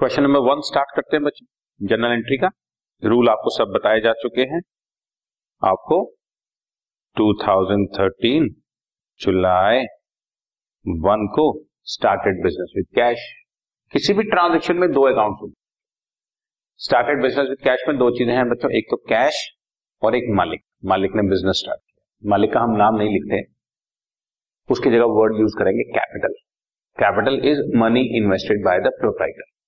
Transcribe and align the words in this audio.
Question 0.00 0.22
number 0.22 0.40
one 0.40 0.60
start 0.60 0.88
करते 0.96 1.16
हैं 1.16 1.24
बच्चों। 1.24 1.46
जनरल 1.86 2.12
एंट्री 2.12 2.36
का। 2.36 2.50
रूल 3.04 3.28
आपको 3.28 3.50
सब 3.50 3.64
बताए 3.64 4.00
जा 4.00 4.12
चुके 4.12 4.40
हैं। 4.40 4.60
आपको 5.62 5.98
2013 7.16 8.46
जुलाई 9.20 9.82
वन 10.86 11.26
को 11.26 11.44
स्टार्टेड 11.84 12.42
बिज़नेस 12.42 12.72
विद 12.76 12.86
कैश 12.94 13.18
किसी 13.92 14.14
भी 14.14 14.22
ट्रांजेक्शन 14.22 14.76
में 14.76 14.92
दो 14.92 15.02
अकाउंट 15.02 15.36
होंगे। 15.42 15.54
स्टार्टेड 16.76 17.22
बिज़नेस 17.22 17.48
विद 17.48 17.58
कैश 17.64 17.84
में 17.88 17.98
दो 17.98 18.10
चीज़ें 18.10 18.34
हैं 18.34 18.48
बच्चों। 18.48 18.70
एक 18.70 18.84
तो 18.90 18.96
कैश 18.96 19.44
और 20.02 20.14
एक 20.14 20.34
मालिक। 20.34 20.64
मालिक 20.84 21.10
ने 21.14 21.28
बिज़नेस 21.30 21.56
स्टार्ट 21.56 21.80
किया। 21.80 22.30
मालिक 22.30 22.52
का 22.52 22.60
हम 22.60 22.76
नाम 22.76 22.96
नहीं 22.96 23.08
लिखते 23.08 23.44
उसकी 24.70 24.90
जगह 24.90 25.14
वर्ड 25.20 25.40
यूज़ 25.40 25.58
करेंगे 25.58 25.92
capital 25.92 26.34
capital 26.96 27.48
is 27.48 27.76
money 27.76 28.08
invested 28.16 28.64
by 28.64 28.80
the 28.80 28.98
proprietor 29.00 29.59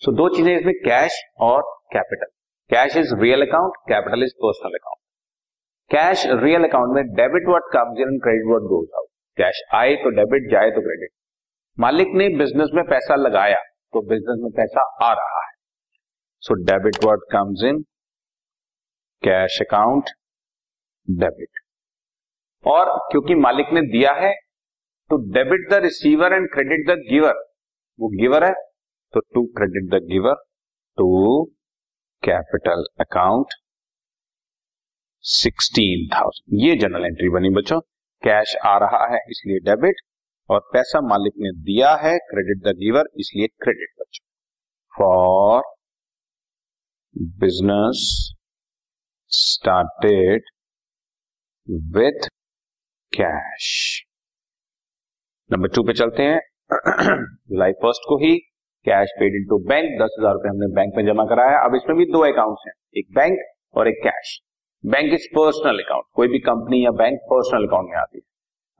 so 0.00 0.12
दो 0.12 0.28
चीज़ें 0.36 0.54
इसमें 0.54 0.74
कैश 0.84 1.16
और 1.46 1.60
capital 1.92 2.30
cash 2.70 2.96
is 2.96 3.14
real 3.16 3.42
account 3.42 3.74
capital 3.88 4.22
is 4.22 4.32
personal 4.38 4.74
account 4.74 5.00
cash 5.90 6.24
real 6.42 6.64
account 6.68 6.94
में 6.94 7.12
debit 7.18 7.48
what 7.48 7.68
comes 7.72 8.00
in 8.00 8.18
credit 8.24 8.48
what 8.48 8.64
goes 8.70 8.88
out 8.96 9.08
cash 9.38 9.60
आए 9.80 9.94
तो 10.04 10.10
debit 10.16 10.50
जाए 10.52 10.70
तो 10.70 10.80
credit 10.86 11.10
मालिक 11.78 12.08
ने 12.14 12.28
बिज़नेस 12.38 12.70
में 12.74 12.82
पैसा 12.88 13.16
लगाया 13.16 13.60
तो 13.94 14.02
बिज़नेस 14.08 14.40
में 14.42 14.50
पैसा 14.56 14.84
आ 15.02 15.12
रहा 15.12 15.44
है. 15.44 15.52
So 16.42 16.54
debit 16.64 17.04
what 17.04 17.20
comes 17.32 17.64
in 17.64 17.80
cash 19.22 19.60
account 19.60 20.10
debit 21.08 21.62
और 22.64 22.92
क्योंकि 23.12 23.34
मालिक 23.44 23.72
ने 23.72 23.82
दिया 23.92 24.12
है 24.16 24.34
तो 25.10 25.16
debit 25.32 25.70
the 25.70 25.82
receiver 25.84 26.32
and 26.32 26.50
credit 26.52 26.86
the 26.90 26.98
giver 27.08 27.42
वो 27.98 28.08
गिवर 28.18 28.44
है 28.44 28.52
तो 29.14 29.20
to 29.20 29.46
credit 29.46 29.90
the 29.90 30.04
giver, 30.04 30.34
to 30.98 31.44
capital 32.24 32.84
account, 33.00 33.46
sixteen 35.20 36.16
thousand. 36.16 36.60
ये 36.62 36.76
जनरल 36.76 37.04
एंट्री 37.04 37.28
बनी 37.28 37.50
बच्चों। 37.50 37.80
कैश 38.22 38.56
आ 38.64 38.78
रहा 38.78 39.14
है, 39.14 39.20
इसलिए 39.30 39.58
डेबिट, 39.58 39.94
और 40.50 40.60
पैसा 40.72 41.00
मालिक 41.00 41.32
ने 41.38 41.52
दिया 41.52 41.94
है, 41.94 42.18
क्रेडिट 42.18 42.74
द 42.74 42.76
गिवर, 42.76 43.04
इसलिए 43.16 43.46
क्रेडिट 43.46 43.88
बच्चों। 44.00 44.26
For 44.98 45.62
business 47.18 48.32
started 49.26 50.42
with 51.70 52.28
cash. 53.14 54.02
Number 55.52 55.68
two 55.68 55.82
पे 55.82 55.92
चलते 55.92 56.22
हैं। 56.22 56.40
जुलाई 57.50 57.72
फ़र्स्ट 57.72 58.02
को 58.08 58.16
ही 58.16 58.51
कैश 58.86 59.10
पेड 59.18 59.34
इनटू 59.36 59.58
बैंक 59.66 59.90
दस 60.00 60.16
हज़ार 60.18 60.32
रुपए 60.34 60.48
हमने 60.48 60.68
बैंक 60.74 60.96
में 60.96 61.04
जमा 61.06 61.24
कराया। 61.26 61.58
अब 61.64 61.74
इसमें 61.76 61.96
भी 61.98 62.04
दो 62.12 62.20
अकाउंट्स 62.26 62.62
हैं, 62.66 62.72
एक 62.96 63.06
बैंक 63.14 63.38
और 63.74 63.88
एक 63.88 64.00
cash 64.04 64.38
bank 64.84 65.12
is 65.14 65.26
personal 65.34 65.78
account 65.80 66.04
कोई 66.14 66.28
भी 66.28 66.38
कंपनी 66.46 66.84
या 66.84 66.90
बैंक 66.96 67.18
पर्सनल 67.26 67.66
अकाउंट 67.66 67.90
में 67.90 67.98
आती 67.98 68.18
है। 68.18 68.22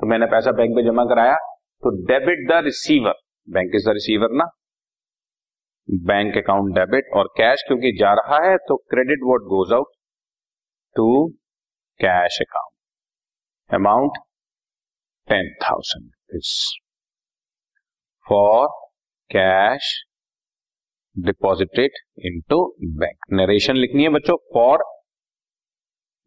तो 0.00 0.06
मैंने 0.06 0.26
पैसा 0.28 0.52
बैंक 0.52 0.74
में 0.76 0.84
जमा 0.84 1.04
कराया 1.10 1.36
तो 1.82 1.90
debit 2.06 2.48
the 2.48 2.64
receiver 2.64 3.14
bank 3.48 3.74
is 3.74 3.88
the 3.88 3.92
receiver 3.94 4.32
ना? 4.32 4.44
बैंक 5.88 6.36
अकाउंट 6.36 6.74
डेबिट 6.74 7.16
और 7.16 7.28
कैश 7.36 7.64
क्योंकि 7.68 7.92
जा 7.98 8.12
रहा 8.14 8.36
है 8.44 8.56
तो 8.68 8.76
credit 8.90 9.24
what 9.24 9.42
goes 9.48 9.72
out 9.72 9.88
to 10.96 11.08
cash 12.00 12.38
account 12.40 13.74
amount 13.74 14.18
ten 15.28 15.54
thousand 15.62 16.10
for 18.26 18.66
cash 19.32 19.92
deposited 21.16 21.98
into 22.26 22.58
bank 22.98 23.32
narration 23.32 23.76
लिखनी 23.76 24.02
है 24.02 24.08
बच्चों 24.10 24.36
फॉर 24.54 24.84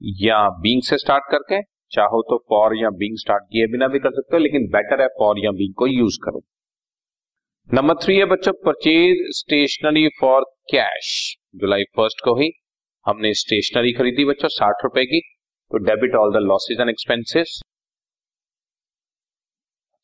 या 0.01 0.37
बींग 0.61 0.81
से 0.83 0.97
स्टार्ट 0.97 1.23
करके, 1.31 1.61
चाहो 1.91 2.21
तो 2.21 2.37
फॉर 2.49 2.75
या 2.77 2.89
बींग 2.95 3.17
स्टार्ट 3.17 3.43
किए 3.43 3.67
बिना 3.67 3.87
भी 3.87 3.99
कर 3.99 4.11
सकते 4.11 4.35
हो, 4.35 4.39
लेकिन 4.39 4.67
बेटर 4.69 5.01
है 5.01 5.07
फॉर 5.19 5.39
या 5.39 5.51
बींग 5.51 5.73
को 5.73 5.87
यूज़ 5.87 6.17
करो। 6.25 6.41
नंबर 7.69 7.95
थ्री 8.03 8.15
है 8.17 8.25
बच्चों 8.25 8.53
purchase 8.65 9.23
stationery 9.35 10.07
for 10.19 10.43
cash 10.71 11.11
July 11.55 11.83
first 11.95 12.23
को 12.23 12.35
ही 12.39 12.51
हमने 13.05 13.33
स्टेशनरी 13.35 13.93
खरीदी 13.93 14.25
बच्चों, 14.25 14.47
साठ 14.49 14.83
रुपए 14.83 15.05
की। 15.05 15.21
तो 15.71 15.77
debit 15.85 16.15
all 16.15 16.33
the 16.33 16.41
losses 16.43 16.81
and 16.81 16.89
expenses 16.89 17.59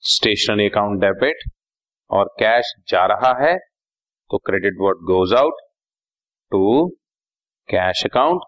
stationery 0.03 0.69
account 0.69 1.01
debit 1.01 1.43
और 2.11 2.29
कैश 2.39 2.73
जा 2.87 3.05
रहा 3.05 3.33
है 3.41 3.57
तो 4.31 4.37
credit 4.45 4.77
what 4.79 4.97
goes 5.07 5.33
out 5.33 5.61
to 6.51 6.87
cash 7.69 8.03
account 8.05 8.41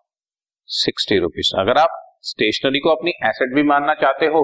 sixty 0.69 1.18
rupees 1.19 1.51
अगर 1.59 1.78
आप 1.78 2.00
स्टेशनरी 2.24 2.79
को 2.79 2.90
अपनी 2.90 3.12
एसेट 3.25 3.53
भी 3.56 3.63
मानना 3.63 3.94
चाहते 4.01 4.25
हो 4.35 4.44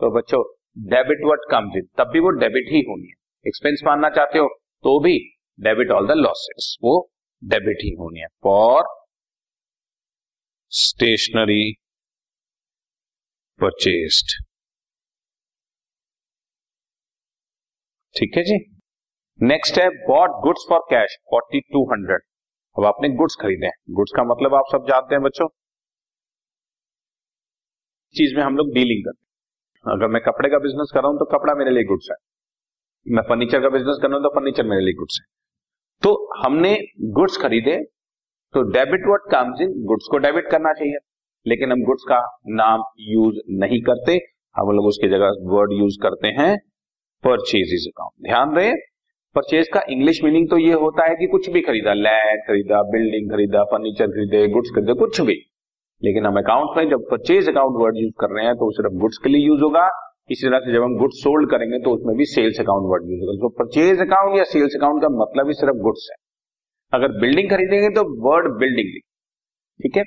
तो 0.00 0.10
बच्चों 0.16 0.42
डेबिट 0.90 1.24
वर्ड 1.24 1.50
कम 1.50 1.70
इन 1.78 1.88
तब 1.98 2.10
भी 2.12 2.20
वो 2.20 2.30
डेबिट 2.40 2.72
ही 2.72 2.80
होनी 2.88 3.08
है। 3.08 3.14
एक्सपेंस 3.46 3.82
मानना 3.86 4.08
चाहते 4.10 4.38
हो 4.38 4.48
तो 4.84 4.98
भी 5.00 5.18
डेबिट 5.58 5.90
ऑल 5.90 6.06
द 6.08 6.16
लॉसेस 6.16 6.76
वो 6.82 6.94
डेबिट 7.42 7.84
ही 7.84 7.94
होनी 8.00 8.20
है। 8.20 8.26
फॉर 8.42 8.84
स्टेशनरी 10.72 11.64
परचेस्ड 13.60 14.36
ठीक 18.18 18.36
है 18.36 18.42
जी? 18.42 18.56
नेक्स्ट 19.40 19.78
है 19.78 19.88
bought 20.06 20.30
goods 20.44 20.64
for 20.68 20.80
cash 20.90 21.16
forty 21.24 21.60
two 21.72 21.82
hundred 21.90 22.22
अब 22.76 22.84
आपने 22.84 23.08
गुड्स 23.08 23.36
खरीदे 23.40 23.68
गुड्स 23.90 24.12
का 24.16 24.24
मतलब 24.24 24.54
आप 24.54 24.64
सब 24.72 24.86
जानते 24.88 25.14
हैं 25.14 25.22
बच्चों। 25.22 25.46
चीज़ 28.14 28.34
में 28.36 28.42
हम 28.42 28.56
लोग 28.56 28.72
डीलिंग 28.74 29.04
करते 29.04 29.88
हैं। 29.88 29.96
अगर 29.96 30.08
मैं 30.08 30.22
कपड़े 30.22 30.50
का 30.50 30.58
बिज़नेस 30.58 30.90
कर 30.94 31.00
रहा 31.00 31.10
हूँ 31.10 31.18
तो 31.18 31.24
कपड़ा 31.24 31.54
मेरे 31.54 31.70
लिए 31.70 31.84
गुड्स 31.84 32.08
है। 32.10 32.16
मैं 33.06 33.22
फर्नीचर 33.22 33.60
का 33.60 33.68
बिज़नेस 33.68 33.98
कर 34.02 34.08
रहा 34.08 34.16
हूँ 34.16 34.24
तो 34.24 34.34
फर्नीचर 34.34 34.66
मेरे 34.66 34.84
लिए 34.84 34.94
गुड्स 34.94 35.18
है। 35.22 35.26
तो 36.02 36.14
हमने 36.38 36.74
गुड्स 37.10 37.36
खरीदे 37.36 37.76
तो 38.54 38.62
debit 38.70 39.06
what 39.06 39.30
comes 39.32 39.60
in 39.60 39.84
goods 39.84 40.08
को 40.10 40.18
डेबिट 40.18 40.50
करना 40.50 40.72
चाहिए। 40.72 40.98
लेकिन 41.46 41.72
हम 41.72 41.84
गुड्स 41.84 42.04
का 42.08 42.18
नाम 42.54 42.82
यूज़ 43.00 43.38
नहीं 43.58 43.80
करते। 43.82 44.18
हम 44.56 44.70
लोग 44.76 44.86
उसकी 44.86 45.08
जगह 45.08 45.44
वर्ड 45.54 45.72
यूज़ 45.72 45.98
करते 46.02 46.28
हैं। 46.38 46.56
परचेज 47.24 47.72
इज़ 47.74 47.88
अकाउंट 47.88 48.28
ध्यान 48.28 48.54
रहे 48.56 48.72
परचेज 49.36 49.68
का 49.68 49.80
इंग्लिश 49.90 50.22
मीनिंग 50.24 50.48
तो 50.50 50.58
ये 50.58 50.72
होता 50.82 51.08
है 51.08 51.14
कि 51.16 51.26
कुछ 51.26 51.48
भी 51.50 51.60
खरीदा 51.60 51.92
लैंड 51.94 52.40
खरीदा 52.42 52.82
बिल्डिंग 52.90 53.30
खरीदा 53.30 53.62
फर्नीचर 53.72 54.06
खरीदे 54.08 54.46
गुड्स 54.48 54.70
खरीदे, 54.74 54.94
कुछ 54.94 55.20
भी। 55.20 55.34
लेकिन 56.02 56.26
हम 56.26 56.36
अकाउंट 56.38 56.76
में 56.76 56.88
जब 56.90 57.04
परचेज 57.10 57.48
अकाउंट 57.48 57.76
वर्ड 57.80 57.96
यूज़ 57.96 58.12
कर 58.20 58.34
रहे 58.34 58.44
हैं 58.46 58.54
तो 58.56 58.70
सिर्फ़ 58.72 58.94
गुड्स 59.00 59.18
के 59.24 59.30
लिए 59.30 59.46
यूज़ 59.46 59.62
होगा। 59.62 59.88
इसी 60.30 60.46
तरह 60.46 60.58
से 60.58 60.72
जब 60.72 60.82
हम 60.82 60.96
गुड्स 60.98 61.22
सोल्ड 61.22 61.50
करेंगे 61.50 61.78
तो 61.84 61.90
उसमें 61.96 62.14
भी 62.16 62.24
सेल्स 62.26 62.60
अकाउंट 62.60 62.88
वर्ड 62.90 63.10
यूज़ 63.10 63.20
होगा। 63.20 63.36
तो 63.40 63.48
परचेज 63.58 64.00
अकाउंट 64.00 64.38
या 64.38 64.44
सेल्स 64.52 64.76
अकाउंट 64.76 65.02
का 65.02 65.08
मतलब 65.14 65.48
ही 65.48 65.54
सिर्फ़ 65.54 65.82
गुड्स 65.82 66.08
है। 66.12 66.16
अगर 66.92 67.18
बिल्डिंग 67.20 67.50
खरीदेंगे 67.50 67.90
तो 67.96 68.04
वर्ड 68.26 68.58
बिल्डिंग 68.60 68.94
ठीक 69.80 69.96
है? 69.96 70.04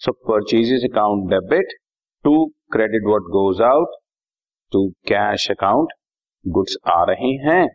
So 0.00 0.12
purchase 0.28 0.84
account 0.84 1.30
debit 1.30 1.78
to 2.24 2.34
credit 2.72 3.06
what 3.06 3.30
goes 3.34 3.62
out 3.64 4.00
to 4.72 4.88
cash 5.08 5.50
account 5.50 5.92
goods 6.46 6.76
आ 6.88 7.02
रहे 7.04 7.30
हैं। 7.42 7.66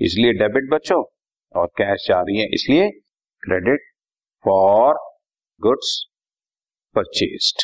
इसलिए 0.00 0.32
डेबिट 0.34 0.70
बच्चों, 0.70 1.02
और 1.54 1.66
कैश 1.78 2.06
जा 2.08 2.20
रही 2.20 2.40
है, 2.40 2.46
इसलिए 2.54 2.88
क्रेडिट 3.42 3.80
फॉर 4.44 4.94
गुड्स 5.60 5.90
परचेस्ड। 6.96 7.62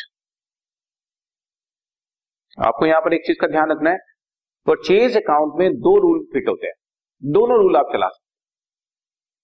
आपको 2.57 2.85
यहाँ 2.85 3.01
पर 3.01 3.13
एक 3.13 3.25
चीज़ 3.27 3.37
का 3.41 3.47
ध्यान 3.47 3.71
रखना 3.71 3.89
है, 3.89 3.97
परचेज 4.67 5.17
अकाउंट 5.17 5.59
में 5.59 5.73
दो 5.79 5.97
रूल 5.99 6.19
फिट 6.33 6.49
होते 6.49 6.67
हैं। 6.67 6.73
दोनों 7.23 7.57
रूल 7.57 7.77
आप 7.77 7.89
चला 7.93 8.07
सकते 8.07 8.23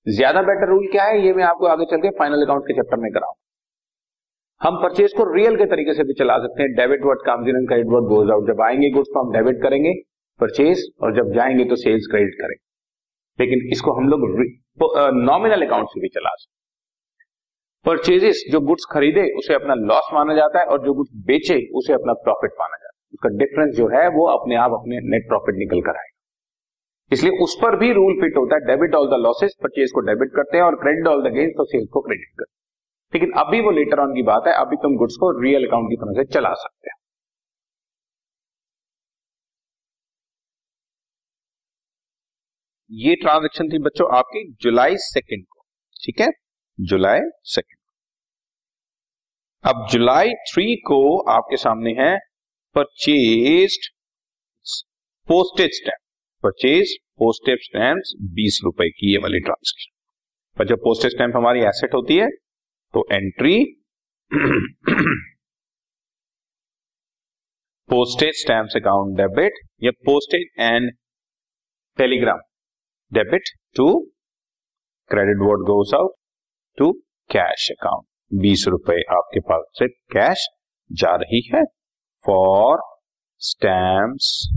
ज़्यादा 0.06 0.42
बेटर 0.42 0.70
रूल 0.70 0.88
क्या 0.92 1.04
है, 1.04 1.26
ये 1.26 1.34
मैं 1.34 1.44
आपको 1.44 1.66
आगे 1.68 1.86
चल 1.86 2.02
के 2.02 2.10
फाइनल 2.20 2.46
अकाउंट 2.46 2.64
के 2.64 2.74
चैप्टर 2.74 2.98
में 2.98 3.12
कराऊँगा। 3.12 3.40
हम 4.62 4.78
परचेज 4.84 5.14
को 5.14 5.24
रियल 5.34 5.56
के 5.58 5.66
तरीके 5.66 5.94
से 5.94 6.04
भी 6.04 6.14
चला 6.14 6.38
सकते 6.40 6.64
हैं। 6.64 6.72
Debit 6.76 7.06
what 7.06 7.28
in 7.50 7.66
credit 7.68 7.88
what 7.88 8.06
goes 8.08 8.32
out. 8.32 8.48
जब 8.48 8.62
आएँगे 8.62 8.90
गुड्स 8.92 9.10
तो 9.10 9.20
हम 9.20 9.32
डेबिट 9.34 9.62
करेंगे। 9.64 9.94
परचेज 10.42 10.88
और 11.04 11.16
जब 11.16 11.34
जाएँगे 11.34 11.66
तो 11.66 11.76
सेल्स 11.76 12.08
क्रेडिट 12.12 12.34
करेंगे 12.34 13.44
लेकिन 13.44 13.70
इसको 13.72 13.92
हम 13.92 14.10
लोग 14.10 14.26
नॉमिनल 15.24 15.66
अकाउंट 15.66 15.88
से 15.88 16.02
भी 16.02 16.08
चला 16.08 16.30
सकते 16.30 16.60
परचेजेस 17.86 18.44
जो 18.52 18.60
गुड्स 18.62 18.86
खरीदे, 18.92 19.22
उसे 19.38 19.54
अपना 19.54 19.74
लॉस 19.74 20.10
माना 20.14 20.34
जाता 20.34 20.60
है 20.60 20.66
और 20.66 20.86
जो 20.86 20.94
गुड्स 20.94 21.10
बेचे, 21.26 21.56
उसे 21.76 21.94
अपना 21.94 22.14
प्रॉफिट 22.14 22.52
माना 22.60 22.78
जाता 22.78 22.98
है। 22.98 23.10
उसका 23.14 23.30
डिफरेंस 23.38 23.76
जो 23.76 23.88
है, 23.88 24.08
वो 24.08 24.26
अपने 24.28 24.56
आप 24.56 24.72
अपने 24.72 25.00
नेट 25.04 25.28
प्रॉफिट 25.28 25.56
निकल 25.56 25.82
कर 25.82 25.98
आएगा। 25.98 26.18
इसलिए 27.12 27.40
उस 27.44 27.58
पर 27.62 27.76
भी 27.76 27.92
रूल 27.94 28.14
फिट 28.22 28.38
होता 28.38 28.56
है। 28.56 28.62
Debit 28.68 28.96
all 28.96 29.08
the 29.08 29.20
losses 29.20 29.56
purchase 29.64 29.92
को 29.92 30.02
डेबिट 30.02 30.30
करते 30.36 30.58
हैं 30.58 30.64
और 30.64 30.76
क्रेडिट 30.76 31.08
ऑल 31.08 31.30
द 31.30 31.34
गेन्स 31.34 31.54
तो 31.58 31.66
सेल्स 31.66 31.90
को 31.94 32.02
क्रेडिट 32.02 32.30
करते 32.40 32.52
हैं। 32.52 32.60
लेकिन 33.14 33.34
अभी 33.42 33.62
वो 33.62 33.72
लेटर 33.72 34.00
ऑन 34.00 34.14
की 34.16 34.24
बात 34.24 34.48
है। 34.48 34.54
अभी 34.54 34.76
तुम 34.76 34.96
गुड्स 34.96 35.16
को 35.20 35.32
रियल 35.42 35.68
अकाउंट 35.68 35.90
की 35.90 35.96
तरह 35.96 36.24
से 36.24 36.34
चला 36.34 36.54
सकते 36.54 36.90
हैं। 36.90 37.01
ये 42.92 43.16
ट्रांजेक्शन 43.16 43.70
थी 43.70 43.80
बच्चों 43.80 44.18
आपकी 44.18 44.54
जुलाई 44.62 44.96
सेकेंड 44.98 45.46
को, 45.46 45.66
ठीक 46.04 46.22
है? 46.22 46.28
जुलाई 46.80 47.20
सेकेंड 47.44 47.78
अब 49.64 49.88
जुलाई 49.92 50.34
थ्री 50.34 50.76
को 50.76 51.20
आपके 51.32 51.58
सामने 51.58 51.92
है 51.92 52.18
purchase 52.76 53.78
postage 55.28 55.70
stamp 55.74 56.02
purchase 56.44 56.98
postage 57.18 57.58
stamp 57.64 58.04
बीस 58.34 58.60
रुपए 58.64 58.90
की 58.90 59.12
ये 59.12 59.18
वाली 59.18 59.40
ट्रांजेक्शन 59.40 60.66
जब 60.66 60.78
पोस्टेज 60.78 61.12
स्टैम्प 61.12 61.36
हमारी 61.36 61.60
एसेट 61.60 61.94
होती 61.94 62.18
है 62.18 62.30
तो 62.94 63.08
entry 63.12 63.82
postage 67.90 68.42
stamp 68.42 68.70
account 68.76 69.18
debit 69.18 69.54
या 69.84 69.92
postage 69.92 70.48
and 70.60 70.92
telegram 71.98 72.40
debit 73.14 73.50
to 73.76 73.88
credit 75.12 75.38
what 75.38 75.66
goes 75.68 75.94
out 75.94 76.12
to 76.78 76.92
cash 77.30 77.70
account 77.72 78.06
बीस 78.34 78.66
रुपए 78.68 79.02
आपके 79.12 79.40
पास 79.40 79.64
से 79.74 79.88
कैश 79.88 80.48
जा 80.92 81.16
रही 81.16 81.42
है 81.54 81.64
फॉर 82.26 82.82
स्टैम्प्स 83.42 84.50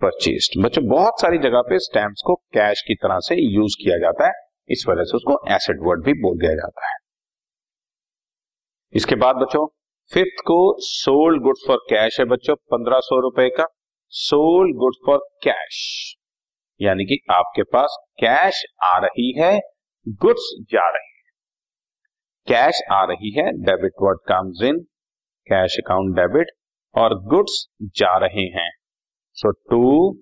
परचेज 0.00 0.50
बच्चों, 0.58 0.84
बहुत 0.88 1.20
सारी 1.20 1.38
जगह 1.38 1.60
पे 1.60 1.78
स्टैम्प्स 1.78 2.22
को 2.26 2.34
कैश 2.34 2.82
की 2.82 2.94
तरह 2.94 3.18
से 3.18 3.36
यूज़ 3.54 3.76
किया 3.84 3.98
जाता 3.98 4.26
है। 4.26 4.32
इस 4.68 4.84
वजह 4.88 5.04
से 5.04 5.16
उसको 5.16 5.38
एसेट 5.54 5.76
वर्ड 5.80 6.04
भी 6.04 6.12
बोल 6.12 6.38
दिया 6.38 6.54
जाता 6.54 6.88
है। 6.90 6.96
इसके 8.92 9.14
बाद 9.14 9.36
बच्चों 9.36 9.66
फिफ्थ 10.12 10.42
को 10.46 10.58
सोल्ड 10.78 11.42
गुड्स 11.42 11.64
फॉर 11.66 11.78
कैश 11.90 12.20
है 12.20 12.26
बच्चों, 12.26 12.54
पंद्रह 12.54 13.00
सौ 13.00 13.20
रुपए 13.20 13.48
का 13.48 13.66
सोल्ड 14.08 14.76
गुड्स 14.76 14.98
फॉर 15.06 15.18
कैश 15.42 15.80
यानी 16.80 17.04
कि 17.04 17.18
आपके 17.30 17.62
पास 17.62 17.96
कैश 18.20 18.64
आ 18.82 18.98
रही 18.98 19.40
है, 19.40 19.60
गुड्स 20.08 20.56
जा 20.70 20.88
रही 20.90 21.18
है। 21.18 21.32
कैश 22.46 22.80
आ 22.92 23.04
रही 23.04 23.30
है, 23.30 23.44
debit 23.44 23.92
what 24.02 24.18
comes 24.28 24.62
in, 24.62 24.78
cash 25.46 25.76
account 25.78 26.16
debit, 26.16 26.46
और 26.94 27.22
गुड्स 27.22 27.68
जा 27.82 28.16
रहे 28.16 28.42
हैं। 28.42 28.70
So 29.32 29.50
to 29.50 30.18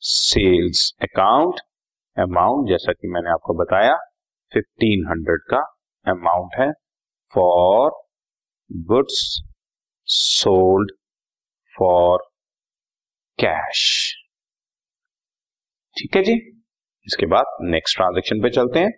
sales 0.00 0.92
account 1.02 1.60
amount 2.18 2.68
जैसा 2.68 2.92
कि 2.92 3.08
मैंने 3.08 3.30
आपको 3.30 3.54
बताया 3.54 3.96
फिफ्टीन 4.52 5.08
हंड्रेड 5.08 5.40
का 5.50 5.60
अमाउंट 6.06 6.50
है 6.58 6.72
for 7.34 7.90
goods 8.72 9.42
sold 10.06 10.92
for 11.78 12.18
cash 13.38 14.14
ठीक 15.96 16.16
है 16.16 16.22
जी। 16.22 16.32
इसके 17.06 17.26
बाद 17.26 17.56
नेक्स्ट 17.64 17.96
ट्रांजेक्शन 17.96 18.40
पे 18.42 18.50
चलते 18.50 18.78
हैं। 18.78 18.90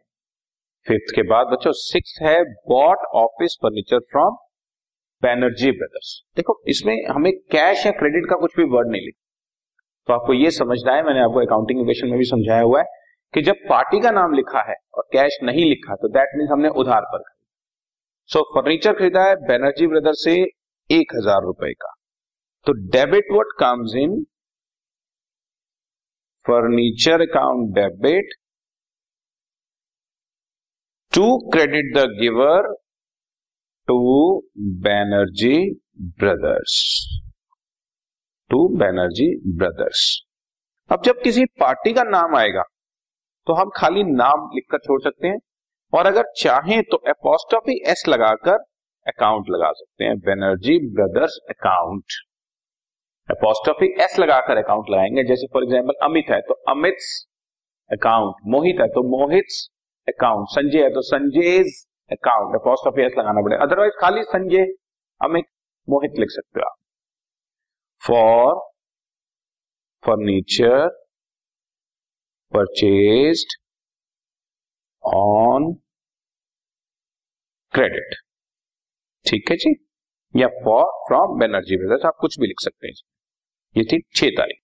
फिफ्थ 0.87 1.15
के 1.15 1.23
बाद 1.29 1.47
बच्चों 1.47 1.73
सिक्स 1.75 2.19
है 2.23 2.43
bought 2.69 3.07
office 3.17 3.57
furniture 3.63 3.99
from 4.11 4.37
Banerjee 5.23 5.71
brothers 5.73 6.21
देखो, 6.37 6.63
इसमें 6.69 6.95
हमें 7.07 7.33
कैश 7.53 7.87
या 7.87 7.93
क्रेडिट 7.93 8.29
का 8.31 8.37
कुछ 8.37 8.57
भी 8.57 8.65
वर्ड 8.67 8.91
नहीं 8.91 9.03
लिखा। 9.03 9.23
तो 10.09 10.13
आपको 10.13 10.35
ये 10.35 10.51
समझना 10.53 10.95
है, 10.95 11.03
मैंने 11.03 11.21
आपको 11.21 11.41
अकाउंटिंग 11.41 11.79
में 11.79 12.19
भी 12.19 12.25
समझाया 12.27 12.61
हुआ 12.63 12.81
है 12.81 12.85
कि 13.35 13.43
जब 13.43 13.65
पार्टी 13.69 14.01
का 14.01 14.11
नाम 14.11 14.35
लिखा 14.35 14.63
है 14.69 14.75
और 14.95 15.09
कैश 15.13 15.39
नहीं 15.43 15.65
लिखा 15.65 15.95
तो 15.95 16.09
दैट 16.11 16.37
मीन 16.37 16.49
हमने 16.49 16.69
उधार 16.77 17.03
पर 17.03 17.19
खरीदा। 17.19 17.35
सो 18.31 18.43
फर्नीचर 18.55 18.93
खरीदा 18.93 19.25
है 19.25 19.35
बैनर्जी 19.49 19.87
ब्रदर 19.87 20.13
से 20.17 20.35
एक 20.91 21.15
हज़ार 21.17 21.43
रुपए 21.43 21.73
का। 21.75 21.93
तो 22.67 22.73
debit 22.93 23.33
what 23.33 23.53
comes 23.59 23.95
in 23.97 24.15
furniture 26.47 27.21
account 27.21 27.75
debit 27.75 28.35
to 31.15 31.51
credit 31.53 31.95
the 31.97 31.99
giver 32.21 32.75
to 33.89 33.99
Banerjee 34.59 35.75
brothers 36.01 36.77
to 38.51 38.69
Banerjee 38.69 39.57
brothers 39.57 40.23
अब 40.93 41.03
जब 41.03 41.23
किसी 41.23 41.45
पार्टी 41.45 41.93
का 41.93 42.03
नाम 42.03 42.37
आएगा 42.37 42.63
तो 43.47 43.53
हम 43.53 43.71
खाली 43.77 44.03
नाम 44.03 44.51
लिखकर 44.55 44.79
छोड़ 44.79 45.03
सकते 45.03 45.29
हैं। 45.29 45.39
और 45.93 46.07
अगर 46.07 46.25
चाहें 46.37 46.83
तो 46.83 46.97
अपोस्टॉफी 46.97 47.83
एस 47.87 48.05
लगाकर 48.09 48.65
अकाउंट 49.07 49.47
लगा 49.51 49.73
सकते 49.73 50.05
हैं 50.05 50.19
Banerjee 50.19 50.79
brothers 50.95 51.39
account 51.51 52.05
apostrophe 53.29 53.87
s 54.03 54.17
लगाकर 54.19 54.57
अकाउंट 54.57 54.91
लगाएँगे। 54.91 55.25
जैसे 55.29 55.47
फॉर 55.53 55.63
एग्ज़ाम्पल 55.63 56.05
अमित 56.05 56.31
है 56.31 56.41
तो 56.43 56.55
अमित 56.71 56.99
अकाउंट 57.91 58.47
मोहित 58.49 58.81
है 58.81 58.87
तो 58.91 59.03
मोहित 59.11 59.57
अकाउंट 60.09 60.49
संजय 60.51 60.83
है 60.83 60.91
तो 60.91 61.03
संजय 61.05 61.59
अकाउंट 62.11 62.55
अपोस्टॉफी 62.55 63.03
एस 63.03 63.13
लगाना 63.19 63.43
पड़ेगा। 63.43 63.63
अदरवाइज़ 63.65 63.95
खाली 64.01 64.23
संजय, 64.25 64.67
अमित, 65.21 65.45
मोहित 65.89 66.19
लिख 66.19 66.31
सकते 66.31 66.61
हो 66.61 66.67
आप। 66.67 66.77
For 68.03 68.55
furniture 70.05 70.89
purchased 72.53 73.57
on 75.03 75.73
credit 77.75 78.15
ठीक 79.27 79.51
है 79.51 79.57
जी? 79.57 79.75
या 80.35 80.49
फॉर 80.65 80.85
फ्रॉम 81.09 81.39
बेनर्जी 81.41 81.77
ब्रदर्स 81.77 82.05
आप 82.07 82.17
कुछ 82.21 82.39
भी 82.41 82.47
लिख 82.47 82.61
सकते 82.61 82.89
हैं। 82.89 82.95
ये 83.77 83.85
थी 83.85 84.01
छह 84.15 84.31
तारीख। 84.31 84.61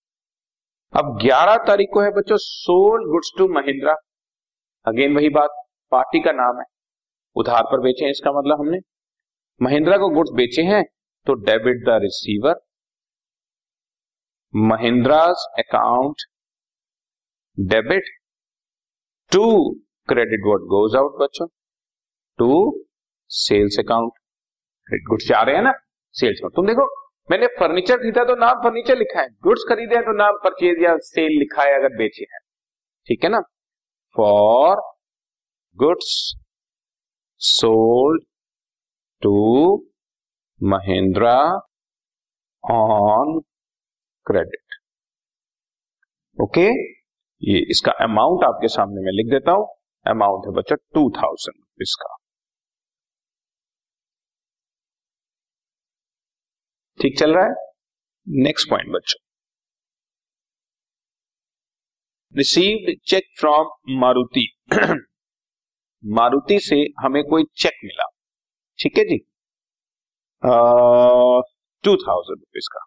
अब 0.92 1.18
ग्यारह 1.22 1.56
तारीख 1.66 1.88
को 1.94 2.00
है 2.00 2.10
बच्चों 2.10 2.36
sold 2.36 3.10
goods 3.10 3.32
to 3.38 3.46
Mahindra. 3.48 3.94
Again 4.86 5.16
वही 5.16 5.28
बात, 5.28 5.50
पार्टी 5.92 6.20
का 6.20 6.32
नाम 6.32 6.58
है। 6.58 6.64
उधार 7.36 7.62
पर 7.62 7.80
बेचे 7.80 8.04
हैं, 8.04 8.10
इसका 8.10 8.32
मतलब 8.32 8.60
हमने। 8.60 8.78
महिंद्रा 9.60 9.96
को 9.98 10.08
गुड्स 10.08 10.30
बेचे 10.34 10.62
हैं 10.62 10.82
तो 11.26 11.34
debit 11.42 11.84
the 11.86 11.98
receiver. 12.02 12.60
Mahindra's 14.54 15.44
account 15.58 16.22
debit. 17.58 18.04
To 19.32 19.44
credit 20.08 20.40
what 20.46 20.62
goes 20.68 20.96
out, 20.96 21.20
बच्चों। 21.20 21.46
To 22.38 22.50
sales 23.30 23.78
account. 23.78 24.12
गुड्स 25.08 25.26
जा 25.28 25.42
रहे 25.42 25.56
हैं 25.56 25.62
ना, 25.62 25.72
सेल्स 26.14 26.40
में 26.44 26.50
तुम 26.56 26.66
देखो 26.66 26.86
मैंने 27.28 27.46
फर्नीचर 27.58 27.96
खरीदा 27.96 28.24
तो 28.24 28.34
नाम 28.36 28.62
फर्नीचर 28.62 28.96
लिखा 28.96 29.20
है। 29.20 29.28
गुड्स 29.42 29.64
खरीदे 29.68 29.94
हैं 29.94 30.04
तो 30.04 30.12
नाम 30.16 30.36
परचेज 30.44 30.82
या 30.82 30.96
सेल 31.04 31.38
लिखा 31.38 31.62
है 31.62 31.74
अगर 31.74 31.96
बेचे 31.96 32.24
हैं। 32.32 32.40
ठीक 33.08 33.24
है 33.24 33.30
ना? 33.30 33.40
For 34.16 34.80
goods 35.78 36.10
sold 37.40 38.24
to 39.22 39.32
Mahindra 40.60 41.36
on 42.64 43.38
credit 44.26 44.80
okay 46.38 46.66
ये 47.42 47.58
इसका 47.70 47.92
अमाउंट 48.04 48.44
आपके 48.44 48.68
सामने 48.68 49.00
मैं 49.02 49.12
लिख 49.12 49.30
देता 49.30 49.52
हूँ। 49.52 49.66
अमाउंट 50.06 50.46
है 50.46 50.52
बच्चा 50.54 50.76
टू 50.94 51.08
थाउज़ेंड 51.16 51.54
रुपीज़ 51.56 51.94
का। 52.02 52.16
ठीक 57.02 57.18
चल 57.18 57.34
रहा 57.34 57.44
है? 57.44 57.54
नेक्स्ट 58.26 58.68
पॉइंट 58.70 58.88
बच्चों। 58.92 59.18
Received 62.34 62.94
cheque 63.06 63.24
from 63.40 63.98
Maruti 64.00 64.46
Maruti 66.04 66.58
से 66.60 66.76
हमें 67.00 67.22
कोई 67.24 67.44
चेक 67.56 67.80
मिला। 67.84 68.06
ठीक 68.78 68.98
है 68.98 69.04
जी? 69.04 69.18
टू 71.84 71.96
थाउज़ेंड 71.96 72.38
रुपीज़ 72.38 72.68
का। 72.72 72.84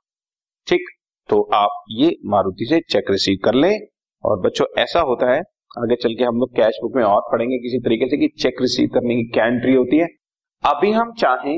ठीक? 0.67 0.89
तो 1.29 1.41
आप 1.53 1.83
ये 1.91 2.15
मारुति 2.25 2.65
से 2.69 2.79
चेक 2.89 3.11
रिसीव 3.11 3.37
कर 3.45 3.53
लें 3.55 3.77
और 4.23 4.39
बच्चों, 4.41 4.65
ऐसा 4.77 4.99
होता 5.01 5.31
है, 5.33 5.39
आगे 5.77 5.95
चल 5.95 6.15
के 6.15 6.23
हम 6.23 6.39
लोग 6.39 6.55
कैश 6.55 6.79
बुक 6.81 6.95
में 6.95 7.03
और 7.03 7.21
पढ़ेंगे 7.31 7.57
किसी 7.59 7.79
तरीके 7.79 8.09
से 8.09 8.17
कि 8.17 8.33
चेक 8.41 8.61
रिसीव 8.61 8.89
करने 8.93 9.15
की 9.15 9.31
क्या 9.33 9.45
एंट्री 9.45 9.73
होती 9.73 9.97
है। 9.97 10.07
अभी 10.63 10.91
हम 10.91 11.13
चाहें 11.19 11.57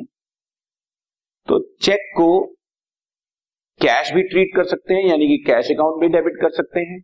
तो 1.47 1.59
चेक 1.81 1.99
को 2.17 2.45
कैश 3.81 4.11
भी 4.13 4.23
ट्रीट 4.23 4.47
कर 4.55 4.63
सकते 4.63 4.93
हैं, 4.93 5.05
यानी 5.05 5.27
कि 5.27 5.37
कैश 5.47 5.71
अकाउंट 5.71 6.01
भी 6.01 6.07
डेबिट 6.07 6.33
कर 6.41 6.49
सकते 6.49 6.79
हैं। 6.79 7.01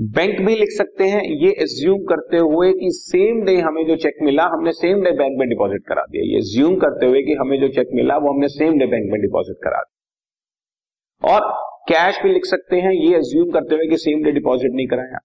बैंक 0.00 0.40
भी 0.40 0.54
लिख 0.54 0.68
सकते 0.68 1.04
हैं। 1.04 1.22
ये 1.22 1.50
एज्यूम 1.52 1.98
करते 1.98 2.36
हुए 2.36 2.72
कि 2.72 2.88
सेम 2.90 3.44
डे 3.44 3.56
हमें 3.56 3.86
जो 3.86 3.96
चेक 3.96 4.16
मिला, 4.22 4.44
हमने 4.44 4.72
सेम 4.72 5.02
डे 5.02 5.10
बैंक 5.10 5.38
में 5.38 5.48
डिपॉजिट 5.48 5.82
करा 5.88 6.02
दिया। 6.02 6.24
ये 6.24 6.38
एज्यूम 6.38 6.76
करते 6.76 7.06
हुए 7.06 7.22
कि 7.22 7.34
हमें 7.34 7.60
जो 7.60 7.68
चेक 7.68 7.88
मिला, 7.94 8.16
वो 8.16 8.32
हमने 8.32 8.48
सेम 8.48 8.78
डे 8.78 8.86
बैंक 8.86 9.12
में 9.12 9.20
डिपॉजिट 9.20 9.56
करा 9.64 9.78
दिया। 9.78 11.34
और 11.34 11.40
कैश 11.88 12.22
भी 12.22 12.32
लिख 12.32 12.44
सकते 12.44 12.76
हैं। 12.76 12.92
ये 12.92 13.16
एज्यूम 13.16 13.50
करते 13.50 13.74
हुए 13.74 13.86
कि 13.86 13.96
सेम 13.96 14.22
डे 14.24 14.32
डिपॉजिट 14.32 14.72
नहीं 14.72 14.86
कराया। 14.86 15.18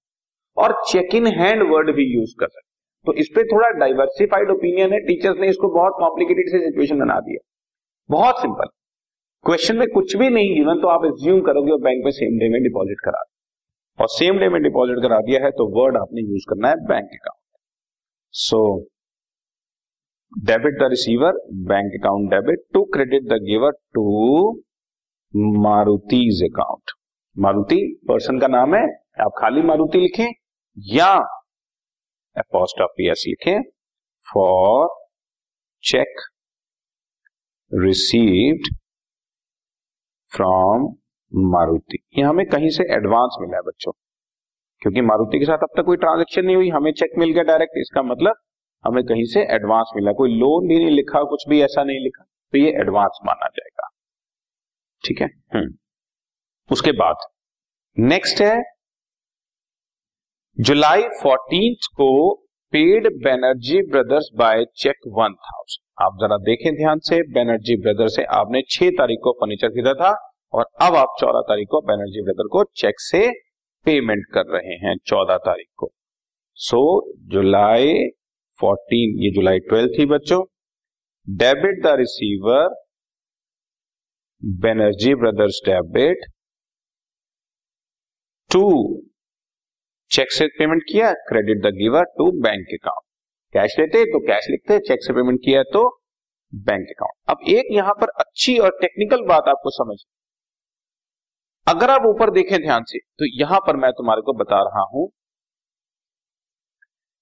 और 0.57 0.81
चेक 0.87 1.15
इन 1.15 1.27
हैंड 1.27 1.63
वर्ड 1.73 1.95
भी 1.95 2.03
यूज़ 2.15 2.35
कर 2.39 2.47
सकते 2.47 2.69
तो 3.05 3.13
इस 3.13 3.29
पर 3.35 3.47
थोड़ा 3.47 3.69
डाइवर्सिफाइड 3.69 4.49
ओपिनियन 4.49 4.93
है। 4.93 4.99
टीचर्स 4.99 5.39
ने 5.39 5.47
इसको 5.47 5.69
बहुत 5.69 5.93
कॉम्प्लिकेटेड 5.97 6.49
से 6.49 6.59
सिचुएशन 6.59 6.99
बना 6.99 7.19
दिया। 7.19 7.47
बहुत 8.11 8.39
सिंपल। 8.41 8.67
क्वेश्चन 9.45 9.75
में 9.75 9.87
कुछ 9.87 10.15
भी 10.15 10.29
नहीं 10.29 10.55
गिवन 10.55 10.79
तो 10.81 10.87
आप 10.87 11.05
एज्यूम 11.05 11.41
करोगे 11.41 11.71
और 11.71 11.79
बैंक 11.81 12.03
में 12.05 12.11
सेम 12.11 12.37
डे 12.39 12.49
में 12.49 12.61
डिपॉजिट 12.63 12.99
करा 13.05 13.21
और 13.99 14.07
सेम 14.09 14.39
डे 14.39 14.49
में 14.49 14.61
डिपॉजिट 14.63 14.97
करा 15.03 15.19
दिया 15.19 15.43
है 15.43 15.51
तो 15.51 15.67
वर्ड 15.75 15.97
आपने 15.97 16.21
यूज़ 16.21 16.45
करना 16.49 16.69
है 16.69 16.75
bank 16.87 17.09
account 17.13 17.59
so 18.33 18.61
debit 20.33 20.79
the 20.79 20.89
receiver 20.89 21.39
bank 21.67 21.93
account 21.99 22.29
debit 22.29 22.63
to 22.73 22.83
credit 22.93 23.23
the 23.23 23.39
giver 23.43 23.71
to 23.93 24.05
Maruti's 25.61 26.43
account 26.43 26.91
Maruti 27.35 27.79
person 28.07 28.39
का 28.39 28.47
नाम 28.47 28.75
है, 28.75 28.83
आप 29.21 29.31
खाली 29.37 29.61
मारुति 29.61 29.97
लिखें, 29.97 30.27
या 30.77 31.13
पोस्ट 32.37 32.81
ऑफ़ 32.81 33.01
लिखें 33.01 33.61
for 34.25 34.87
cheque 35.83 36.21
received 37.73 38.75
from 40.35 40.95
Maruti 41.33 41.97
ये 42.17 42.23
हमें 42.23 42.45
कहीं 42.45 42.69
से 42.69 42.83
एडवांस 42.83 43.37
मिला 43.41 43.57
है 43.57 43.61
बच्चों। 43.61 43.91
क्योंकि 44.81 45.01
मारुति 45.01 45.39
के 45.39 45.45
साथ 45.45 45.57
अब 45.57 45.69
तक 45.77 45.83
कोई 45.85 45.97
ट्रांजेक्शन 45.97 46.45
नहीं 46.45 46.55
हुई। 46.55 46.69
हमें 46.69 46.91
चेक 46.91 47.09
मिल 47.17 47.31
गया 47.31 47.43
डायरेक्ट 47.43 47.73
इसका 47.77 48.01
मतलब 48.01 48.35
हमें 48.85 49.03
कहीं 49.03 49.25
से 49.25 49.41
एडवांस 49.41 49.91
मिला। 49.95 50.11
कोई 50.11 50.29
लोन 50.29 50.67
भी 50.67 50.77
नहीं 50.77 50.95
लिखा, 50.95 51.23
कुछ 51.23 51.43
भी 51.49 51.61
ऐसा 51.61 51.83
नहीं 51.83 51.99
लिखा। 51.99 52.25
तो 52.51 52.57
ये 52.57 52.69
एडवांस 52.71 53.19
माना 53.25 53.47
जाएगा। 53.47 53.87
ठीक 55.07 55.21
है? 55.21 55.27
हम्म। 55.53 55.73
उसके 56.71 56.91
बाद 56.91 57.15
नेक्स्ट 57.99 58.41
है 58.41 58.63
जुलाई 60.59 61.01
फोर्टीन 61.01 61.73
को 61.73 62.35
paid 62.71 63.07
Banerjee 63.07 63.81
brothers 63.81 64.29
by 64.35 64.65
cheque 64.75 64.95
one 65.07 65.33
thousand 65.33 65.90
आप 66.01 66.17
जरा 66.21 66.37
देखें 66.43 66.73
ध्यान 66.75 66.99
से 66.99 67.17
बेनर्जी 67.33 67.75
ब्रदर 67.81 68.07
से 68.07 68.23
आपने 68.35 68.61
छह 68.69 68.89
तारीख 68.97 69.19
को 69.23 69.31
फर्नीचर 69.31 69.69
खरीदा 69.69 69.93
था 69.93 70.11
और 70.53 70.65
अब 70.81 70.95
आप 70.95 71.15
चौदह 71.19 71.41
तारीख 71.49 71.67
को 71.71 71.81
बैनर्जी 71.81 72.21
ब्रदर 72.21 72.47
को 72.47 72.63
चेक 72.75 72.99
से 72.99 73.19
पेमेंट 73.85 74.25
कर 74.33 74.45
रहे 74.47 74.75
हैं 74.77 74.95
चौदह 75.05 75.37
तारीख 75.37 75.67
को। 75.77 75.91
सो 76.57 76.81
जुलाई 77.27 77.93
फोर्टीन 78.59 79.23
ये 79.23 79.31
जुलाई 79.31 79.59
ट्वेल्व 79.59 79.93
थी 79.99 80.05
बच्चों। 80.05 80.41
Debit 81.27 81.83
the 81.83 81.95
receiver 81.99 82.67
Banerjee 84.61 85.15
brothers 85.15 85.61
debit 85.65 86.25
to 88.51 88.65
cheque 90.11 90.31
से 90.31 90.47
पेमेंट 90.57 90.83
किया 90.89 91.11
credit 91.27 91.63
the 91.63 91.75
giver 91.75 92.03
to 92.17 92.31
bank 92.41 92.67
account 92.73 93.10
cash 93.55 93.75
लेते 93.79 94.03
तो 94.07 94.19
कैश 94.25 94.47
लिखते 94.49 94.79
चेक 94.81 95.03
से 95.03 95.13
पेमेंट 95.13 95.39
किया 95.43 95.63
तो 95.71 95.87
बैंक 96.53 96.87
अकाउंट। 96.89 97.31
अब 97.31 97.49
एक 97.49 97.67
यहाँ 97.71 97.93
पर 97.95 98.09
अच्छी 98.19 98.57
और 98.59 98.77
टेक्निकल 98.81 99.25
बात 99.27 99.47
आपको 99.49 99.69
समझ। 99.73 99.97
अगर 101.67 101.89
आप 101.91 102.05
ऊपर 102.07 102.31
देखें 102.33 102.57
ध्यान 102.61 102.83
से 102.83 102.99
तो 102.99 103.25
यहाँ 103.35 103.59
पर 103.59 103.77
मैं 103.77 103.91
तुम्हारे 103.93 104.21
को 104.21 104.33
बता 104.35 104.61
रहा 104.63 104.83
हूँ। 104.93 105.09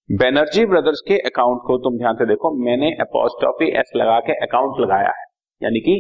बेनर्जी 0.10 0.66
ब्रदर्स 0.68 1.02
के 1.08 1.18
अकाउंट 1.26 1.60
को 1.66 1.78
तुम 1.80 1.98
ध्यान 1.98 2.16
से 2.16 2.26
देखो, 2.26 2.52
मैंने 2.60 2.92
अपोस्टॉफी 3.02 3.70
एस 3.80 3.92
लगा 3.96 4.20
के 4.22 4.34
अकाउंट 4.44 4.80
लगाया 4.82 5.12
है, 5.12 5.26
यानी 5.62 5.80
कि 5.82 5.96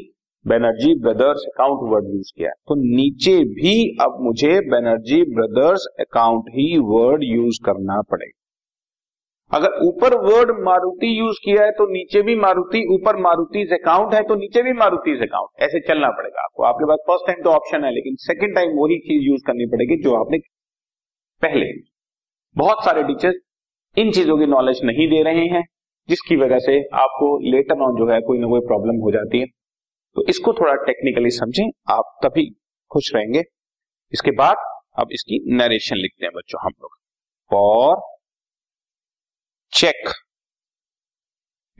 Banerjee 0.45 0.93
brothers 1.01 1.45
account 1.47 1.79
word 1.91 2.05
use 2.07 2.31
किया 2.37 2.49
तो 2.67 2.75
नीचे 2.77 3.37
भी 3.53 3.73
अब 4.01 4.17
मुझे 4.21 4.59
बेनर्जी 4.69 5.21
ब्रदर्स 5.31 5.85
अकाउंट 5.99 6.49
ही 6.51 6.67
वर्ड 6.87 7.23
यूज़ 7.25 7.59
करना 7.65 8.01
पड़ेगा। 8.03 8.38
अगर 9.51 9.77
ऊपर 9.83 10.13
वर्ड 10.21 10.51
मारुति 10.63 11.07
यूज़ 11.19 11.37
किया 11.43 11.63
है 11.63 11.71
तो 11.71 11.85
नीचे 11.91 12.21
भी 12.21 12.35
मारुति, 12.37 12.85
ऊपर 12.91 13.17
मारुति 13.17 13.61
अकाउंट 13.73 14.13
है 14.13 14.21
तो 14.23 14.35
नीचे 14.35 14.61
भी 14.63 14.73
मारुति 14.75 15.11
अकाउंट 15.21 15.63
ऐसे 15.63 15.79
चलना 15.87 16.09
पड़ेगा 16.17 16.41
आपको। 16.41 16.63
आपके 16.63 16.85
पास 16.85 16.99
फ़र्स्ट 17.07 17.27
टाइम 17.27 17.41
तो 17.43 17.49
ऑप्शन 17.51 17.85
है, 17.85 17.91
लेकिन 17.91 18.15
सेकंड 18.21 18.55
टाइम 18.55 18.75
वही 18.77 18.97
चीज़ 19.01 19.23
यूज़ 19.23 19.41
करनी 19.47 19.65
पड़ेगी 19.71 20.01
जो 20.03 20.15
आपने 20.15 20.37
पहले 21.41 21.71
बहुत 22.55 22.83
सारे 22.85 23.03
टीचर्स 23.03 23.35
इन 23.97 24.11
चीज़ों 24.11 24.37
की 24.37 24.45
नॉलेज 24.47 24.79
नहीं 24.83 25.07
दे 25.09 25.21
रहे 25.23 25.45
हैं, 25.47 25.63
जिसकी 26.09 26.35
वजह 26.35 26.59
से 26.59 26.77
आपको 26.97 27.27
लेटर 27.51 27.81
ऑन 27.83 27.95
जो 27.95 28.11
है 28.11 28.19
कोई 28.21 28.39
ना 28.39 28.47
कोई 28.47 28.59
प्रॉब्लम 28.67 29.01
हो 29.01 29.11
जाती 29.11 29.39
है। 29.39 29.45
तो 30.15 30.25
इसको 30.29 30.53
थोड़ा 30.53 30.73
टेक्निकली 30.85 31.29
समझें, 31.31 31.69
आप 31.89 32.17
तभी 32.23 32.45
खुश 32.91 33.11
रहेंगे। 33.15 33.43
इसके 34.13 34.31
बाद 34.35 34.63
अब 34.99 35.11
इसकी 35.13 35.43
नरेशन 35.55 35.95
लिखते 35.97 36.25
हैं 36.25 36.31
बच्चों 36.35 36.61
हम 36.61 36.71
लोग। 36.71 36.95
For 37.51 37.95
check. 39.73 40.11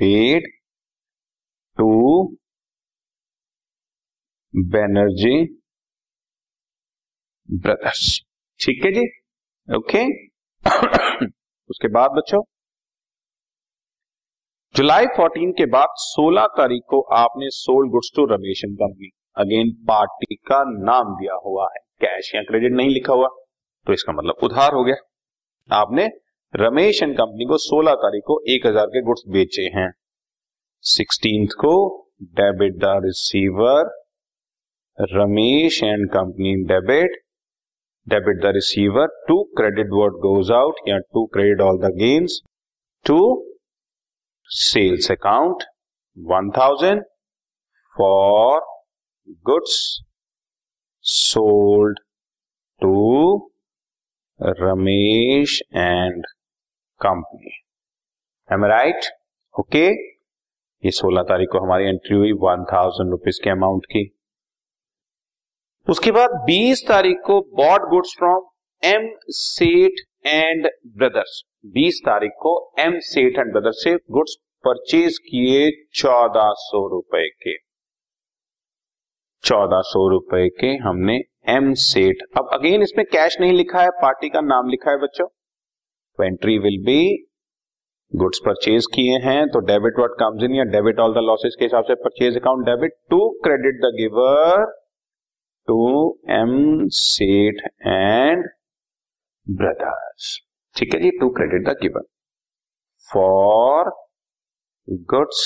Paid 0.02 0.42
to 1.80 2.28
Banerjee 4.56 5.60
brothers 7.52 8.22
ठीक 8.60 8.86
है 8.86 8.92
जी? 8.92 9.02
ओके 9.78 10.04
उसके 11.70 11.88
बाद 11.88 12.12
बच्चों 12.12 12.44
जुलाई 14.76 15.06
14 15.06 15.52
के 15.58 15.66
बाद 15.66 15.88
16 15.98 16.46
तारीख 16.46 16.82
को 16.90 17.02
आपने 17.02 17.50
sold 17.50 17.92
goods 17.92 18.12
to 18.16 18.26
Ramesh and 18.26 18.76
company 18.76 19.10
again 19.36 19.86
party 19.88 20.36
का 20.36 20.64
नाम 20.64 21.16
दिया 21.16 21.34
हुआ 21.46 21.64
है। 21.64 21.80
कैश 22.02 22.36
या 22.36 22.42
क्रेडिट 22.42 22.72
नहीं 22.72 22.90
लिखा 22.90 23.14
हुआ। 23.14 23.28
तो 23.88 23.94
इसका 23.94 24.14
मतलब 24.14 24.36
उधार 24.44 24.74
हो 24.74 24.84
गया। 24.84 24.96
आपने 25.76 26.10
रमेश 26.54 27.02
एंड 27.04 27.14
कंपनी 27.18 27.46
को 27.46 27.58
16 27.58 27.96
तारीख 27.96 28.24
को 28.28 28.36
1000 28.50 28.88
के 28.88 29.02
गुड्स 29.02 29.24
बेचे 29.28 29.62
हैं। 29.62 29.90
सिक्सटीन 30.84 31.46
को 31.46 31.74
debit 32.40 32.74
the 32.74 32.94
receiver, 33.04 33.92
Ramesh 34.98 35.82
and 35.84 36.10
company 36.10 36.54
debit 36.64 37.20
debit 38.08 38.42
the 38.42 38.52
receiver, 38.56 39.08
to 39.28 39.44
credit 39.58 39.90
what 39.94 40.14
goes 40.14 40.52
out, 40.52 40.80
या 40.88 40.98
to 40.98 41.26
credit 41.26 41.62
all 41.62 41.78
the 41.78 41.94
gains, 41.96 42.40
to 43.06 43.20
sales 44.50 45.12
account, 45.12 45.64
one 46.18 46.50
thousand 46.58 47.04
for 47.96 48.60
goods 49.46 49.78
sold 51.06 52.00
to 52.82 53.38
Ramesh 54.40 55.62
and 55.76 56.26
company 57.02 57.52
am 58.50 58.66
right 58.66 59.06
okay 59.56 59.86
ये 60.84 60.92
16 60.92 61.24
तारीख 61.30 61.50
को 61.52 61.60
हमारी 61.60 61.86
entry 61.86 62.18
हुई 62.18 62.32
one 62.42 62.64
thousand 62.66 63.12
rupees 63.12 63.40
के 63.44 63.50
amount 63.50 63.86
की। 63.86 64.04
उसके 65.88 66.12
बाद 66.12 66.30
20 66.48 66.84
तारीख 66.88 67.18
को 67.26 67.40
bought 67.56 67.90
goods 67.90 68.16
from 68.20 68.50
M 68.84 69.10
Seth 69.38 70.02
and 70.26 70.68
brothers 70.98 71.42
20 71.78 72.00
तारीख 72.06 72.32
को 72.42 72.54
एम 72.80 73.00
सेठ 73.06 73.40
एंड 73.40 73.52
ब्रदर्स 73.52 73.84
से 73.84 73.96
गुड्स 74.12 74.36
परचेज 74.64 75.18
किए 75.26 75.70
चौदह 75.96 76.52
सौ 76.60 76.88
रुपए 76.88 77.28
के। 77.44 77.58
चौदह 79.44 79.82
सौ 79.86 80.08
रुपए 80.10 80.48
के 80.60 80.76
हमने 80.84 81.18
एम 81.50 81.74
सेठ 81.82 82.24
अब 82.38 82.50
अगेन 82.54 82.82
इसमें 82.82 83.06
कैश 83.06 83.38
नहीं 83.42 83.54
लिखा 83.54 83.82
है 83.82 83.90
पार्टी 84.02 84.30
का 84.30 84.42
नाम 84.44 84.70
लिखा 84.70 84.92
है 84.92 84.98
बच्चों। 84.98 85.28
Entry 86.22 86.58
will 86.60 86.78
be 86.86 87.02
goods 88.12 88.40
purchase 88.46 88.86
किए 88.94 89.18
हैं 89.24 89.48
तो 89.50 89.60
डेबिट 89.66 89.98
व्हाट 89.98 90.12
कम्स 90.20 90.44
इन 90.44 90.56
या 90.56 90.64
डेबिट 90.72 91.00
ऑल 91.00 91.14
द 91.14 91.24
लॉसेस 91.24 91.56
के 91.60 91.66
हिसाब 91.66 91.84
से 91.84 91.96
purchase 92.04 92.38
account 92.38 92.66
debit 92.66 92.94
to 93.10 93.20
credit 93.44 93.82
the 93.82 93.94
giver 93.96 94.66
to 95.68 95.80
M 96.34 96.54
Seth 96.98 97.62
and 97.88 98.46
brothers 99.48 100.38
ठीक 100.76 100.94
है 100.94 101.02
जी 101.02 101.12
to 101.20 101.30
credit 101.32 101.68
the 101.68 101.76
giver 101.82 102.06
for 103.10 103.92
goods 105.10 105.44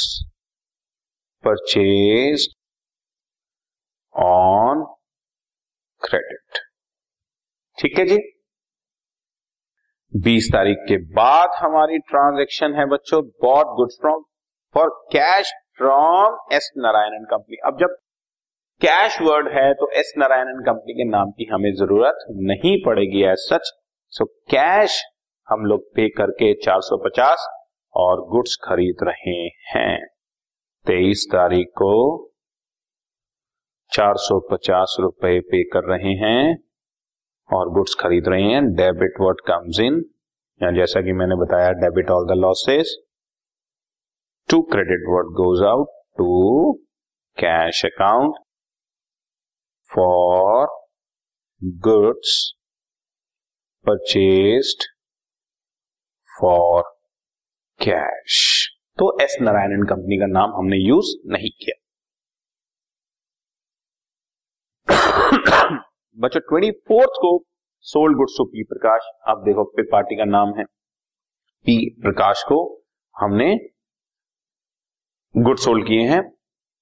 purchase 1.44 2.48
on 4.16 4.84
credit 6.02 6.60
ठीक 7.78 8.00
है 8.00 8.06
जी? 8.06 8.18
20 10.16 10.48
तारीख 10.54 10.78
के 10.88 10.98
बाद 10.98 11.50
हमारी 11.56 11.98
ट्रांजेक्शन 11.98 12.74
है 12.74 12.86
बच्चों 12.86 13.22
bought 13.24 13.66
goods 13.66 13.98
from 14.02 14.24
for 14.74 14.90
cash 14.90 15.54
from 15.78 16.38
S 16.54 16.72
Narayanan 16.78 17.26
company 17.32 17.58
अब 17.66 17.78
जब 17.80 17.96
कैश 18.82 19.22
वर्ड 19.22 19.48
है 19.48 19.74
तो 19.74 19.90
एस 19.92 20.14
नारायणन 20.18 20.64
कंपनी 20.66 20.94
के 20.94 21.04
नाम 21.10 21.32
की 21.32 21.50
हमें 21.54 21.74
ज़रूरत 21.74 22.26
नहीं 22.32 22.78
पड़ेगी 22.86 23.24
एज 23.24 23.38
सच 23.38 23.72
सो 24.10 24.26
कैश 24.26 25.04
हम 25.50 25.66
लोग 25.66 25.84
पे 25.96 26.10
करके 26.10 26.54
450 26.62 27.48
और 27.94 28.22
गुड्स 28.22 28.58
खरीद 28.64 28.96
रहे 29.04 29.40
हैं। 29.70 30.06
तेईस 30.88 31.28
तारीख 31.32 31.68
को 31.68 31.94
450 33.92 34.96
रुपए 35.00 35.40
पे 35.40 35.64
कर 35.64 35.84
रहे 35.84 36.14
हैं। 36.14 36.58
और 37.54 37.70
गुड्स 37.74 37.96
खरीद 38.00 38.28
रहे 38.28 38.44
हैं। 38.44 38.64
डेबिट 38.76 39.20
वर्ड 39.22 39.42
कम्स 39.48 39.80
इन 39.80 40.04
या 40.62 40.72
जैसा 40.72 41.02
कि 41.02 41.14
मैंने 41.14 41.36
बताया 41.36 41.72
debit 41.80 42.10
all 42.12 42.26
the 42.28 42.38
losses 42.38 42.96
to 44.50 44.62
credit 44.72 45.06
what 45.10 45.34
goes 45.36 45.64
out 45.68 45.88
to 46.18 46.74
cash 47.38 47.84
account 47.86 48.36
for 49.92 50.68
goods 51.84 52.36
purchased 53.86 54.84
for 56.32 56.82
cash 57.80 58.42
तो 58.98 59.06
एस 59.22 59.38
नारायणन 59.42 59.84
कंपनी 59.86 60.18
का 60.20 60.26
नाम 60.30 60.54
हमने 60.56 60.78
यूज़ 60.78 61.16
नहीं 61.32 61.50
किया। 61.62 61.83
बच्चों 66.18 66.40
ट्वेंटी 66.40 66.70
फोर्थ 66.88 67.10
को 67.18 67.30
sold 67.86 68.18
goods 68.18 68.34
to 68.38 68.44
P 68.46 68.64
Prakash. 68.64 69.06
आप 69.28 69.38
देखो 69.38 69.64
पे 69.64 69.84
पार्टी 69.84 70.16
का 70.16 70.26
नाम 70.26 70.50
है। 70.58 70.64
पी 71.66 71.78
प्रकाश 72.02 72.44
को 72.44 72.58
हमने 73.16 73.48
गुड 75.36 75.58
सोल्ड 75.58 75.88
किए 75.88 76.02
हैं 76.02 76.22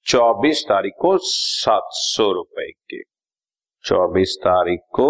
चौबीस 0.06 0.64
तारीख 0.70 0.94
को 1.00 1.18
सात 1.18 1.88
सौ 1.92 2.32
रुपए 2.32 2.70
के। 2.90 3.02
चौबीस 3.84 4.36
तारीख 4.40 4.80
को 4.94 5.10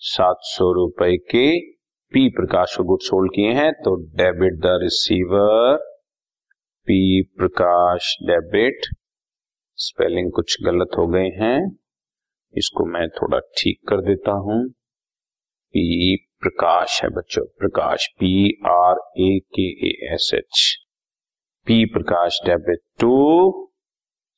सात 0.00 0.38
सौ 0.40 0.72
रुपए 0.72 1.16
के 1.30 1.46
पी 2.12 2.28
प्रकाश 2.30 2.76
को 2.76 2.84
गुड 2.84 3.00
सोल्ड 3.00 3.32
किए 3.32 3.52
हैं 3.52 3.70
तो 3.74 3.94
debit 4.16 4.58
the 4.60 4.78
receiver, 4.82 5.76
P 6.86 7.22
Prakash 7.38 8.16
debit. 8.22 8.90
Spelling 9.78 10.32
कुछ 10.32 10.56
गलत 10.64 10.98
हो 10.98 11.06
गए 11.06 11.28
हैं। 11.40 11.83
इसको 12.58 12.84
मैं 12.84 13.08
थोड़ा 13.10 13.38
ठीक 13.58 13.80
कर 13.88 14.00
देता 14.00 14.32
हूँ। 14.44 14.62
पी 15.74 16.16
प्रकाश 16.40 17.02
है 17.02 17.08
बच्चों, 17.08 17.44
प्रकाश 17.58 18.06
P 18.20 18.60
R 18.66 18.98
A 19.18 19.38
K 19.54 19.68
A 19.88 20.14
S 20.14 20.30
H 20.34 20.76
P 21.66 21.84
Prakash 21.84 22.38
debit 22.46 22.80
to 23.00 23.70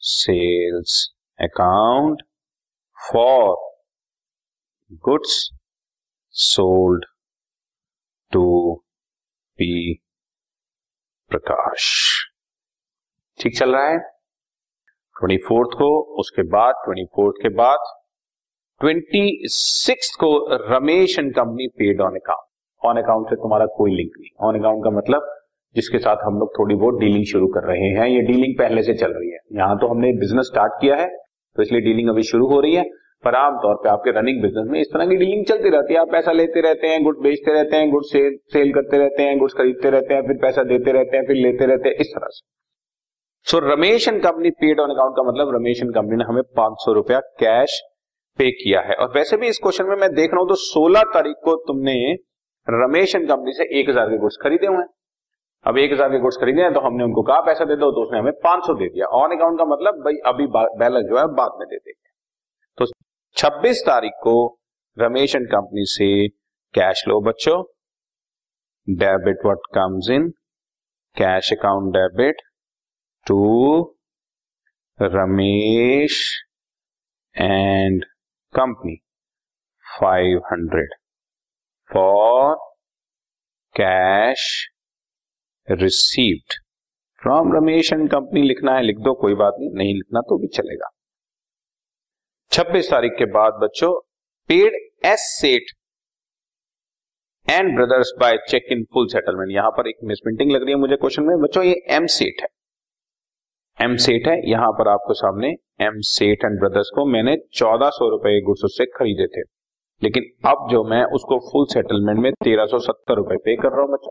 sales 0.03 1.15
account 1.41 2.23
for 2.97 3.55
goods 4.93 5.39
sold 6.35 7.05
to 8.33 8.75
P 9.59 9.95
Prakash. 11.31 11.85
ठीक 13.39 13.59
चल 13.59 13.75
रहा 13.75 13.89
है? 13.89 13.99
ट्वेंटी 15.17 15.37
फोर्थ 15.37 15.77
को, 15.79 15.89
उसके 16.21 16.43
बाद 16.43 16.75
ट्वेंटी 16.75 17.05
फोर्थ 17.07 17.43
के 17.43 17.49
बाद 17.49 17.79
ट्वेंटी 18.81 19.49
सिक्स 19.49 20.11
को 20.17 20.29
Ramesh 20.71 21.19
and 21.19 21.33
company 21.35 21.67
paid 21.79 22.01
on 22.01 22.17
account 22.17 22.45
on 22.83 23.03
account 23.03 23.31
से 23.31 23.37
तुम्हारा 23.37 23.67
कोई 23.77 23.91
लिंक 23.93 24.11
नहीं। 24.19 24.31
ऑन 24.49 24.59
अकाउंट 24.59 24.85
का 24.85 24.91
मतलब 24.91 25.31
जिसके 25.77 25.99
साथ 25.99 26.25
हम 26.25 26.39
लोग 26.39 26.51
थोड़ी 26.59 26.75
बहुत 26.75 26.99
डीलिंग 27.01 27.25
शुरू 27.27 27.47
कर 27.47 27.65
रहे 27.69 27.89
हैं, 27.91 28.07
ये 28.09 28.21
डीलिंग 28.23 28.55
पहले 28.59 28.83
से 28.83 28.95
चल 28.95 29.13
रही 29.13 29.31
है। 29.31 29.39
यहाँ 29.57 29.79
तो 29.79 29.89
हमने 29.89 30.13
बिज़नेस 30.19 30.47
स्टार्ट 30.47 30.73
किया 30.81 30.97
है 30.97 31.09
तो 31.09 31.63
इसलिए 31.63 31.81
डीलिंग 31.83 32.09
अभी 32.11 32.23
शुरू 32.25 32.47
हो 32.49 32.61
रही 32.61 32.75
है। 32.75 32.85
पर 33.25 33.35
आमतौर 33.35 33.75
पर 33.75 33.89
आपके 33.89 34.11
रनिंग 34.11 34.43
बिज़नेस 34.43 34.67
में 34.71 34.81
इस 34.81 34.93
तरह 34.93 35.07
की 35.07 35.17
डीलिंग 35.17 35.45
चलती 35.47 35.71
रहती 35.71 35.95
है। 35.95 36.01
आप 36.01 36.09
पैसा 36.13 36.33
लेते 36.33 36.61
रहते 36.61 36.89
हैं 36.89 37.03
गुड्स 37.05 37.21
बेचते 37.23 37.53
रहते 37.53 37.77
हैं 37.77 37.91
गुड्स 37.91 38.13
सेल 38.13 38.39
सेल 38.53 38.73
करते 38.73 38.99
रहते 38.99 39.23
हैं 39.23 39.39
गुड्स 39.39 39.55
खरीदते 39.55 39.91
रहते 39.91 40.15
हैं, 40.15 40.23
फिर 40.27 40.37
पैसा 40.43 40.63
देते 40.65 40.93
रहते 40.93 41.17
हैं, 41.17 41.27
फिर 41.27 41.37
लेते 41.39 41.67
रहते 41.67 41.89
हैं, 41.89 41.97
इस 41.97 42.13
तरह 42.15 42.29
से। 42.31 42.45
So 43.47 43.59
Ramesh 43.65 44.09
and 44.09 44.23
company 44.23 44.51
paid 44.61 44.81
on 44.81 44.91
account 44.91 45.17
का 45.17 45.23
मतलब 45.23 45.55
रमेश 45.55 45.83
एंड 45.83 45.95
कंपनी 45.95 46.17
ने 46.17 46.25
हमें 46.25 46.43
पाँच 46.57 46.85
सौ 46.85 46.93
रुपया 46.93 47.21
कैश 47.41 47.81
पे 48.39 48.51
किया 48.55 48.81
है। 48.81 48.95
और 48.95 49.13
वैसे 49.13 49.37
भी 49.37 49.49
इस 49.49 49.59
क्वेश्चन 49.59 49.87
में 49.87 49.97
मैं 49.99 50.13
देख 50.15 50.31
रहा 50.33 50.41
हूँ 50.41 50.49
तो 50.49 50.55
16 50.63 51.05
तारीख 51.15 51.37
को 51.45 51.55
तुमने 51.67 51.97
रमेश 52.67 53.15
एंड 53.15 53.29
कंपनी 53.29 53.53
से 53.53 53.65
एक 53.81 53.89
हज़ार 53.89 54.09
के 54.09 54.19
गुड्स 54.19 54.39
खरीदे 54.43 54.67
हुए 54.67 54.77
हैं। 54.77 54.89
अब 55.67 55.79
एक 55.79 55.93
हज़ार 55.93 56.09
के 56.09 56.19
गुड्स 56.21 56.37
खरीदे 56.37 56.63
हैं 56.63 56.73
तो 56.75 56.81
हमने 56.81 57.05
उनको 57.05 57.23
कहा 57.25 57.41
पैसा 57.43 57.65
दे 57.65 57.77
दो 57.77 57.91
तो 57.93 58.03
उसने 58.03 58.19
हमें 58.19 58.33
500 58.45 58.75
दे 58.79 58.89
दिया। 58.89 59.07
ऑन 59.17 59.37
अकाउंट 59.37 59.59
का 59.59 59.65
मतलब 59.67 60.03
भाई, 60.05 60.17
अभी 60.27 60.47
बैलेंस 60.47 61.05
जो 61.05 61.19
है, 61.19 61.27
बाद 61.35 61.59
में 61.59 61.67
दे 61.69 61.77
देंगे। 61.77 62.11
तो 62.79 62.87
26 63.37 63.83
तारीख 63.87 64.13
को 64.23 64.35
रमेश 64.97 65.35
एंड 65.37 65.47
कंपनी 65.49 65.85
से 65.89 66.07
कैश 66.75 67.05
लो 67.09 67.21
बच्चों। 67.23 67.63
Debit 68.89 69.45
what 69.45 69.71
comes 69.75 70.11
in 70.11 70.29
cash 71.17 71.53
account 71.53 71.93
debit 71.95 72.43
to 73.27 73.39
Ramesh 74.99 76.21
and 77.37 78.05
company 78.57 78.97
500 79.85 80.87
for 81.91 82.55
cash 83.75 84.47
received 85.69 86.55
from 87.23 87.53
Ramesh 87.57 87.93
and 87.93 88.09
company 88.11 88.43
लिखना 88.43 88.75
है, 88.77 88.83
लिख 88.83 88.97
दो, 88.97 89.15
कोई 89.15 89.35
बात 89.35 89.55
नहीं 89.59 89.71
नहीं 89.75 89.95
लिखना 89.95 90.21
तो 90.21 90.39
भी 90.39 90.47
चलेगा। 90.47 90.89
26 92.53 92.91
तारीख 92.91 93.13
के 93.19 93.25
बाद 93.33 93.61
बच्चों 93.63 93.93
paid 94.49 94.77
S 95.07 95.29
Seth 95.41 95.73
and 97.51 97.75
brothers 97.77 98.13
by 98.21 98.37
cheque 98.49 98.67
in 98.73 98.85
full 98.85 99.07
settlement 99.09 99.51
यहाँ 99.53 99.71
पर 99.71 99.89
एक 99.89 99.97
मिसप्रिंटिंग 100.05 100.51
लग 100.53 100.63
रही 100.63 100.71
है 100.71 100.79
मुझे 100.79 100.97
क्वेश्चन 100.97 101.23
में। 101.23 101.41
बच्चों, 101.41 101.65
ये 101.65 101.75
एम 101.91 102.07
सेट 102.07 102.43
है। 102.43 102.49
एम 103.79 103.97
सेट 103.99 104.27
है, 104.29 104.35
यहाँ 104.51 104.71
पर 104.73 104.89
आपको 104.89 105.15
सामने 105.15 105.49
एम 105.81 105.99
सेठ 106.09 106.45
एंड 106.45 106.59
ब्रदर्स 106.61 106.91
को 106.95 107.05
मैंने 107.07 107.37
चौदह 107.55 107.91
सौ 107.93 108.09
रुपए 108.11 108.41
गुड्स 108.43 108.65
उससे 108.65 108.85
खरीदे 108.93 109.27
थे। 109.29 109.43
लेकिन 110.03 110.31
अब 110.49 110.67
जो 110.71 110.83
मैं 110.85 111.03
उसको 111.17 111.39
फुल 111.51 111.67
सेटलमेंट 111.73 112.19
में 112.21 112.33
तेरह 112.45 112.67
सौ 112.67 112.79
सत्तर 112.81 113.17
रुपए 113.17 113.37
पे 113.45 113.57
कर 113.57 113.73
रहा 113.73 113.81
हूँ 113.81 113.93
बच्चा। 113.93 114.11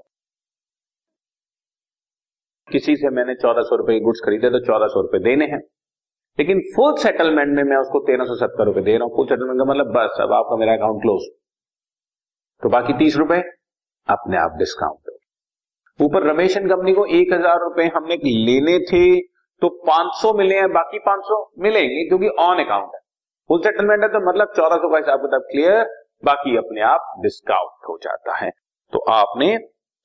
किसी 2.67 2.95
से 2.95 3.10
मैंने 3.12 3.36
चौदह 3.38 3.62
सौ 3.63 3.75
रुपए 3.75 3.99
गुड्स 4.01 4.21
खरीदे 4.25 4.49
तो 4.49 4.60
चौदह 4.65 4.88
सौ 4.88 5.01
रुपए 5.01 5.19
देने 5.25 5.45
हैं। 5.47 5.62
लेकिन 6.38 6.62
फुल 6.75 6.95
सेटलमेंट 6.99 7.56
में 7.56 7.63
मैं 7.65 7.78
उसको 7.80 7.99
तेरह 8.06 8.25
सौ 8.25 8.36
सत्तर 8.38 8.65
रुपए 8.65 8.82
दे 8.84 8.91
रहा 8.93 9.04
हूँ। 9.04 9.15
फुल 9.15 9.28
सेटलमेंट 9.28 9.60
का 9.60 9.65
मतलब 9.65 9.93
बस, 9.93 10.17
अब 10.21 10.34
आपका 10.34 10.56
मेरा 10.58 10.73
अकाउंट 10.75 11.01
क्लोज 11.01 11.30
तो 12.62 12.69
बाकी 12.71 12.93
तीस 12.99 13.15
रुपए 13.17 13.43
अपने 14.08 14.38
आप 14.39 14.58
डिस्काउंट 14.60 15.13
ऊपर 15.99 16.23
रमेश 16.23 16.58
एंड 16.58 16.69
कंपनी 16.69 16.93
को 16.93 17.06
एक 17.17 17.34
हज़ार 17.34 17.60
रुपए 17.62 17.91
हमने 17.95 18.15
लेने 18.25 18.80
थे। 18.88 19.06
तो 19.62 19.70
500 19.88 20.34
मिले 20.34 20.56
हैं, 20.56 20.72
बाकी 20.72 21.00
500 21.00 21.38
मिलेंगे, 21.60 22.08
क्योंकि 22.08 22.28
ऑन 22.41 22.63
अकाउंट 22.65 22.91
है। 22.96 23.00
फुल 23.50 23.62
सेटलमेंट 23.62 24.04
है 24.04 24.08
तो 24.10 24.20
मतलब 24.30 24.54
चौदह 24.56 24.76
सौ 24.76 24.89
का 24.91 24.98
हिसाब 24.98 25.22
किताब 25.22 25.41
क्लियर 25.52 25.84
बाकी 26.26 26.56
अपने 26.58 26.82
आप 26.82 27.13
डिस्काउंट 27.24 27.89
हो 27.89 27.98
जाता 28.04 28.36
है। 28.36 28.50
तो 28.94 29.00
आपने 29.12 29.58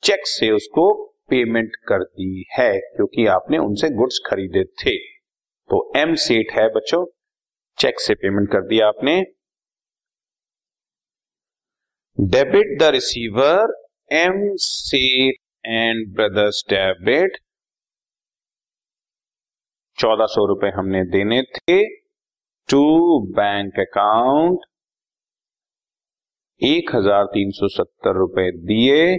चेक 0.02 0.26
से 0.26 0.50
उसको 0.50 0.92
पेमेंट 1.30 1.76
कर 1.88 2.02
दी 2.02 2.44
है, 2.52 2.72
क्योंकि 2.96 3.26
आपने 3.26 3.58
उनसे 3.58 3.90
गुड्स 3.90 4.20
खरीदे 4.26 4.64
थे। 4.82 4.96
तो 5.70 5.80
एम 5.96 6.14
सेट 6.20 6.52
है 6.52 6.68
बच्चों 6.68 7.04
चेक 7.78 8.00
से 8.00 8.14
पेमेंट 8.14 8.48
कर 8.52 8.66
दिया 8.66 8.88
आपने। 8.88 9.20
Debit 12.18 12.78
the 12.80 12.90
receiver 12.92 13.72
M 14.12 14.40
Seth 14.60 15.36
and 15.66 16.14
brothers 16.14 16.64
debit 16.70 17.38
चौदह 20.00 20.26
सौ 20.28 20.44
रुपए 20.46 20.68
हमने 20.76 21.02
देने 21.10 21.42
थे। 21.54 21.78
टू 22.68 22.84
बैंक 23.36 23.78
अकाउंट 23.80 24.58
एक 26.60 26.94
हज़ार 26.94 27.24
तीन 27.32 27.50
सौ 27.52 27.68
सत्तर 27.70 28.16
रुपए 28.18 28.50
दिए। 28.66 29.16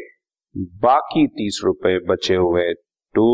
बाकी 0.81 1.25
तीस 1.29 1.59
रुपए 1.65 1.97
बचे 2.07 2.35
हुए 2.35 2.63
to 3.15 3.27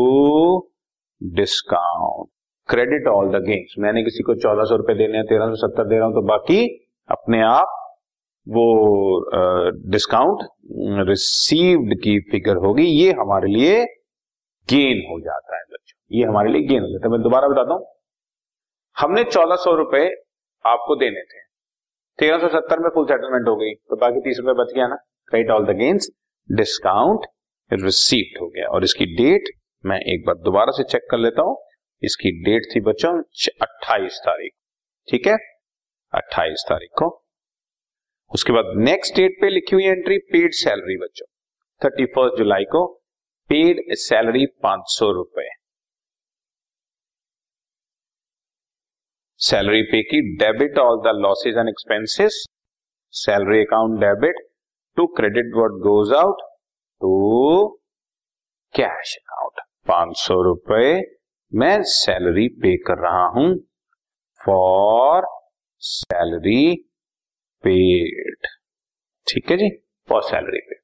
discount. 1.20 2.28
Credit 2.68 3.06
all 3.08 3.28
the 3.30 3.42
gains. 3.44 3.74
मैंने 3.78 4.02
किसी 4.04 4.22
को 4.22 4.34
चौदह 4.36 4.64
सौ 4.64 4.76
रुपए 4.76 4.94
देने, 4.96 5.22
तेरह 5.24 5.46
सौ 5.46 5.56
सत्तर 5.58 5.88
दे 5.88 5.96
रहा 5.96 6.06
हूँ 6.06 6.14
तो 6.14 6.22
बाकी 6.26 6.60
अपने 7.08 7.40
आप 7.42 7.74
वो 8.46 8.66
डिस्काउंट 9.90 10.42
रिसीव्ड 11.08 11.94
की 12.02 12.18
फिगर 12.30 12.56
होगी। 12.66 12.84
ये 12.84 13.12
हमारे 13.20 13.48
लिए 13.48 13.84
गेन 14.68 15.02
हो 15.10 15.20
जाता 15.20 15.56
है 15.56 15.62
ये 16.10 16.24
हमारे 16.24 16.52
लिए 16.52 16.66
गेन 16.68 16.82
हो 16.82 16.88
जाता 16.88 17.06
है। 17.06 17.12
मैं 17.12 17.22
दोबारा 17.22 17.48
बताता 17.48 17.74
हूँ। 17.74 17.86
हमने 18.96 19.24
चौदह 19.24 19.56
सौ 19.56 19.74
रुपए 19.76 20.04
आपको 20.64 20.96
देने 20.96 21.22
थे। 21.24 21.42
तेरह 22.18 22.38
सौ 22.38 22.48
सत्तर 22.50 22.78
में 22.78 22.88
फुल 22.94 23.04
सेटलमेंट 23.06 23.48
हो 23.48 23.56
गई 23.56 23.74
तो 23.74 23.96
बाकी 23.96 24.20
तीस 24.20 24.38
रुपए 24.40 24.52
बच 24.62 24.72
गया 24.74 24.86
ना। 24.88 24.96
Credit 25.28 25.50
all 25.50 25.66
the 25.66 25.76
gains 25.78 26.10
discount 26.48 27.26
received 27.70 28.40
हो 28.40 28.48
गया। 28.48 28.68
और 28.68 28.84
इसकी 28.84 29.06
डेट 29.16 29.50
मैं 29.84 29.98
एक 30.12 30.24
बार 30.26 30.34
दोबारा 30.44 30.72
से 30.72 30.84
चेक 30.84 31.06
कर 31.10 31.18
लेता 31.18 31.42
हूँ। 31.42 31.56
इसकी 32.02 32.30
डेट 32.44 32.66
थी 32.74 32.80
बच्चों, 32.80 33.12
अट्ठाईस 33.62 34.20
तारीख। 34.24 34.52
ठीक 35.08 35.26
है? 35.26 35.36
अट्ठाईस 36.12 36.64
तारीख 36.68 36.90
को। 36.98 37.06
उसके 38.30 38.52
बाद 38.52 38.72
नेक्स्ट 38.78 39.14
डेट 39.16 39.36
पे 39.40 39.48
लिखी 39.50 39.74
हुई 39.76 39.84
एंट्री 39.86 40.18
पेड 40.32 40.52
सैलरी 40.54 40.96
बच्चों। 40.96 41.26
थर्टी 41.82 42.04
फ़र्स्ट 42.14 42.38
जुलाई 42.38 42.64
को 42.64 42.86
पेड 43.50 43.82
सैलरी 43.98 44.44
पाँच 44.62 44.82
सौ 44.88 45.10
रुपए। 45.12 45.48
सैलरी 49.40 49.82
पे 49.82 50.02
की 50.02 50.20
debit 50.36 50.78
all 50.78 50.96
the 50.96 51.12
losses 51.16 51.56
and 51.58 51.68
expenses 51.68 52.46
salary 53.14 53.60
account 53.60 54.00
debit 54.00 54.36
to 54.96 55.06
credit 55.06 55.54
what 55.54 55.76
goes 55.84 56.12
out 56.12 56.40
to 57.00 57.10
cash 58.74 59.16
account 59.16 59.60
पाँच 59.88 60.16
सौ 60.16 60.42
रुपए 60.42 60.90
मैं 61.52 61.82
सैलरी 61.82 62.48
पे 62.62 62.76
कर 62.76 62.98
रहा 62.98 63.26
हूँ 63.28 63.54
फॉर 64.40 65.26
सैलरी 65.82 66.74
पेड 67.64 68.46
ठीक 69.26 69.50
है 69.50 69.56
जी? 69.56 69.70
फॉर 70.08 70.22
सैलरी 70.22 70.60
पे 70.70 70.76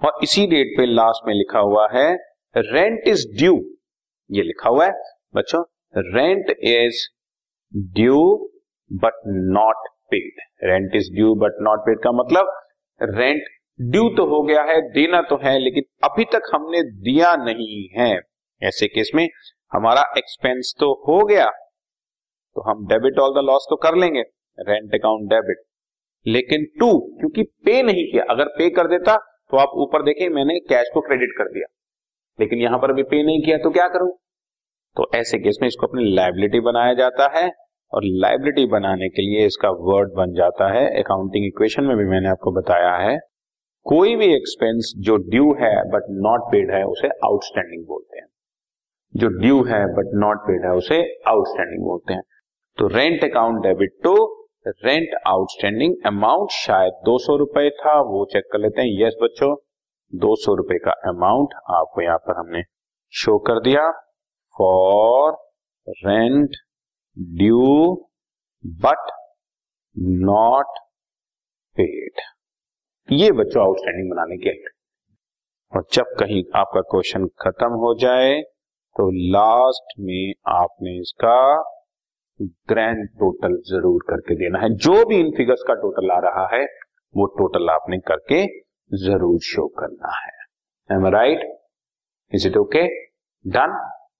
और 0.00 0.18
इसी 0.22 0.46
डेट 0.46 0.76
पे 0.76 0.86
लास्ट 0.86 1.26
में 1.26 1.34
लिखा 1.34 1.58
हुआ 1.58 1.88
है 1.92 2.12
रेंट 2.56 3.08
इज़ 3.08 3.26
ड्यू 3.38 3.64
ये 4.30 4.42
लिखा 4.42 4.70
हुआ 4.70 4.86
है, 4.86 4.92
बच्चों 5.34 5.64
rent 5.96 6.50
is 6.50 7.08
due 7.94 8.20
but 8.90 9.20
not 9.52 9.88
paid 10.10 10.40
rent 10.64 10.96
is 10.96 11.14
due 11.14 11.34
but 11.36 11.62
not 11.62 11.80
paid 11.80 11.98
का 11.98 12.12
मतलब 12.14 12.52
रेंट 13.00 13.42
ड्यू 13.80 14.08
तो 14.16 14.24
हो 14.26 14.42
गया 14.42 14.62
है, 14.62 14.80
देना 14.92 15.20
तो 15.22 15.36
है, 15.44 15.58
लेकिन 15.58 15.84
अभी 16.04 16.24
तक 16.32 16.50
हमने 16.54 16.82
दिया 17.02 17.34
नहीं 17.38 17.88
है। 17.96 18.12
ऐसे 18.62 18.86
केस 18.88 19.10
में 19.14 19.28
हमारा 19.72 20.02
एक्सपेंस 20.18 20.74
तो 20.80 20.92
हो 21.08 21.24
गया 21.26 21.46
तो 22.56 22.62
हम 22.62 22.86
डेबिट 22.86 23.18
ऑल 23.18 23.34
द 23.34 23.44
लॉस 23.46 23.66
तो 23.70 23.76
कर 23.78 23.96
लेंगे 23.96 24.22
रेंट 24.58 24.94
अकाउंट 24.94 25.28
डेबिट 25.30 25.62
लेकिन 26.26 26.64
टू 26.80 26.88
क्योंकि 27.18 27.42
पे 27.64 27.82
नहीं 27.82 28.04
किया, 28.12 28.24
अगर 28.30 28.48
पे 28.48 28.68
कर 28.70 28.88
देता 28.88 29.16
तो 29.16 29.56
आप 29.56 29.72
ऊपर 29.76 30.02
देखें, 30.02 30.28
मैंने 30.30 30.58
कैश 30.68 30.90
को 30.94 31.00
क्रेडिट 31.00 31.30
कर 31.38 31.48
दिया। 31.48 31.66
लेकिन 32.38 32.58
यहाँ 32.58 32.78
पर 32.78 32.90
अभी 32.90 33.02
पे 33.04 33.22
नहीं 33.22 33.42
किया 33.42 33.56
तो 33.58 33.70
क्या 33.70 33.88
करूँ? 33.88 34.10
तो 34.96 35.10
ऐसे 35.14 35.38
केस 35.38 35.58
में 35.62 35.66
इसको 35.68 35.86
अपनी 35.86 36.14
लाइबिलिटी 36.14 36.60
बनाया 36.60 36.94
जाता 36.94 37.28
है 37.38 37.50
और 37.92 38.02
लाइबिलिटी 38.04 38.66
बनाने 38.66 39.08
के 39.08 39.22
लिए 39.22 39.46
इसका 39.46 39.70
वर्ड 39.70 40.12
बन 40.12 40.32
जाता 40.32 40.72
है। 40.72 40.86
अकाउंटिंग 41.00 41.46
इक्वेशन 41.46 41.84
में 41.84 41.96
भी 41.96 42.04
मैंने 42.04 42.28
आपको 42.28 42.52
बताया 42.52 42.94
है। 42.96 43.18
कोई 43.86 44.16
भी 44.16 44.34
एक्सपेंस 44.34 44.92
जो 44.98 45.16
ड्यू 45.16 45.52
है 45.52 45.74
बट 45.90 46.02
नॉट 46.10 46.40
पेड 46.52 46.70
है, 46.70 46.84
उसे 46.84 47.08
आउटस्टैंडिंग 47.08 47.86
बोलते 47.86 48.18
हैं। 48.18 48.26
जो 49.14 49.28
ड्यू 49.28 49.62
है 49.64 49.84
बट 49.94 50.10
नॉट 50.14 50.38
पेड 50.38 50.64
है, 50.64 50.72
उसे 50.72 51.00
आउटस्टैंडिंग 51.28 51.84
बोलते 51.84 52.14
हैं। 52.14 52.22
तो 52.78 52.86
rent 52.88 53.24
account 53.24 53.62
debit 53.62 53.98
to 54.04 54.14
rent 54.66 55.14
outstanding 55.26 55.94
amount 56.06 56.50
शायद 56.50 56.92
दो 57.04 57.18
सौ 57.18 57.36
रुपए 57.36 57.68
था, 57.70 58.00
वो 58.00 58.24
चेक 58.32 58.44
कर 58.52 58.58
लेते 58.58 58.82
हैं। 58.82 59.06
यस 59.06 59.16
बच्चों, 59.22 59.54
दो 60.12 60.34
सौ 60.36 60.54
रुपए 60.54 60.78
का 60.78 60.90
अमाउंट 60.90 61.54
आपको 61.70 62.02
यहाँ 62.02 62.18
पर 62.18 62.38
हमने 62.38 62.62
शो 63.12 63.38
कर 63.38 63.60
दिया। 63.60 63.90
For 64.56 65.32
rent 66.06 66.56
due 67.38 67.94
but 68.82 69.10
not 70.26 70.78
paid 71.76 72.20
ये 73.08 73.30
बच्चों 73.32 73.62
आउटस्टैंडिंग 73.62 74.10
बनाने 74.10 74.36
के 74.38 74.56
और 75.72 75.84
जब 75.92 76.14
कहीं 76.20 76.42
आपका 76.56 76.80
क्वेश्चन 76.90 77.26
खत्म 77.40 77.78
हो 77.82 77.94
जाए 78.00 78.40
तो 78.96 79.10
लास्ट 79.32 79.94
में 80.00 80.32
आपने 80.52 80.98
इसका 81.00 81.38
ग्रैंड 82.68 83.06
टोटल 83.18 83.56
ज़रूर 83.66 84.02
करके 84.08 84.34
देना 84.34 84.58
है। 84.58 84.68
जो 84.76 85.04
भी 85.06 85.18
इन 85.20 85.30
फिगर्स 85.36 85.62
का 85.68 85.74
टोटल 85.82 86.10
आ 86.10 86.18
रहा 86.20 86.46
है, 86.52 86.64
वो 87.14 87.26
टोटल 87.38 87.70
आपने 87.70 87.98
करके 88.08 88.42
ज़रूर 88.90 89.38
शो 89.44 89.66
करना 89.78 90.12
है। 90.16 90.32
Am 90.90 91.06
right 91.14 91.40
is 92.32 92.46
it 92.48 92.56
okay 92.56 92.86
done 93.44 93.76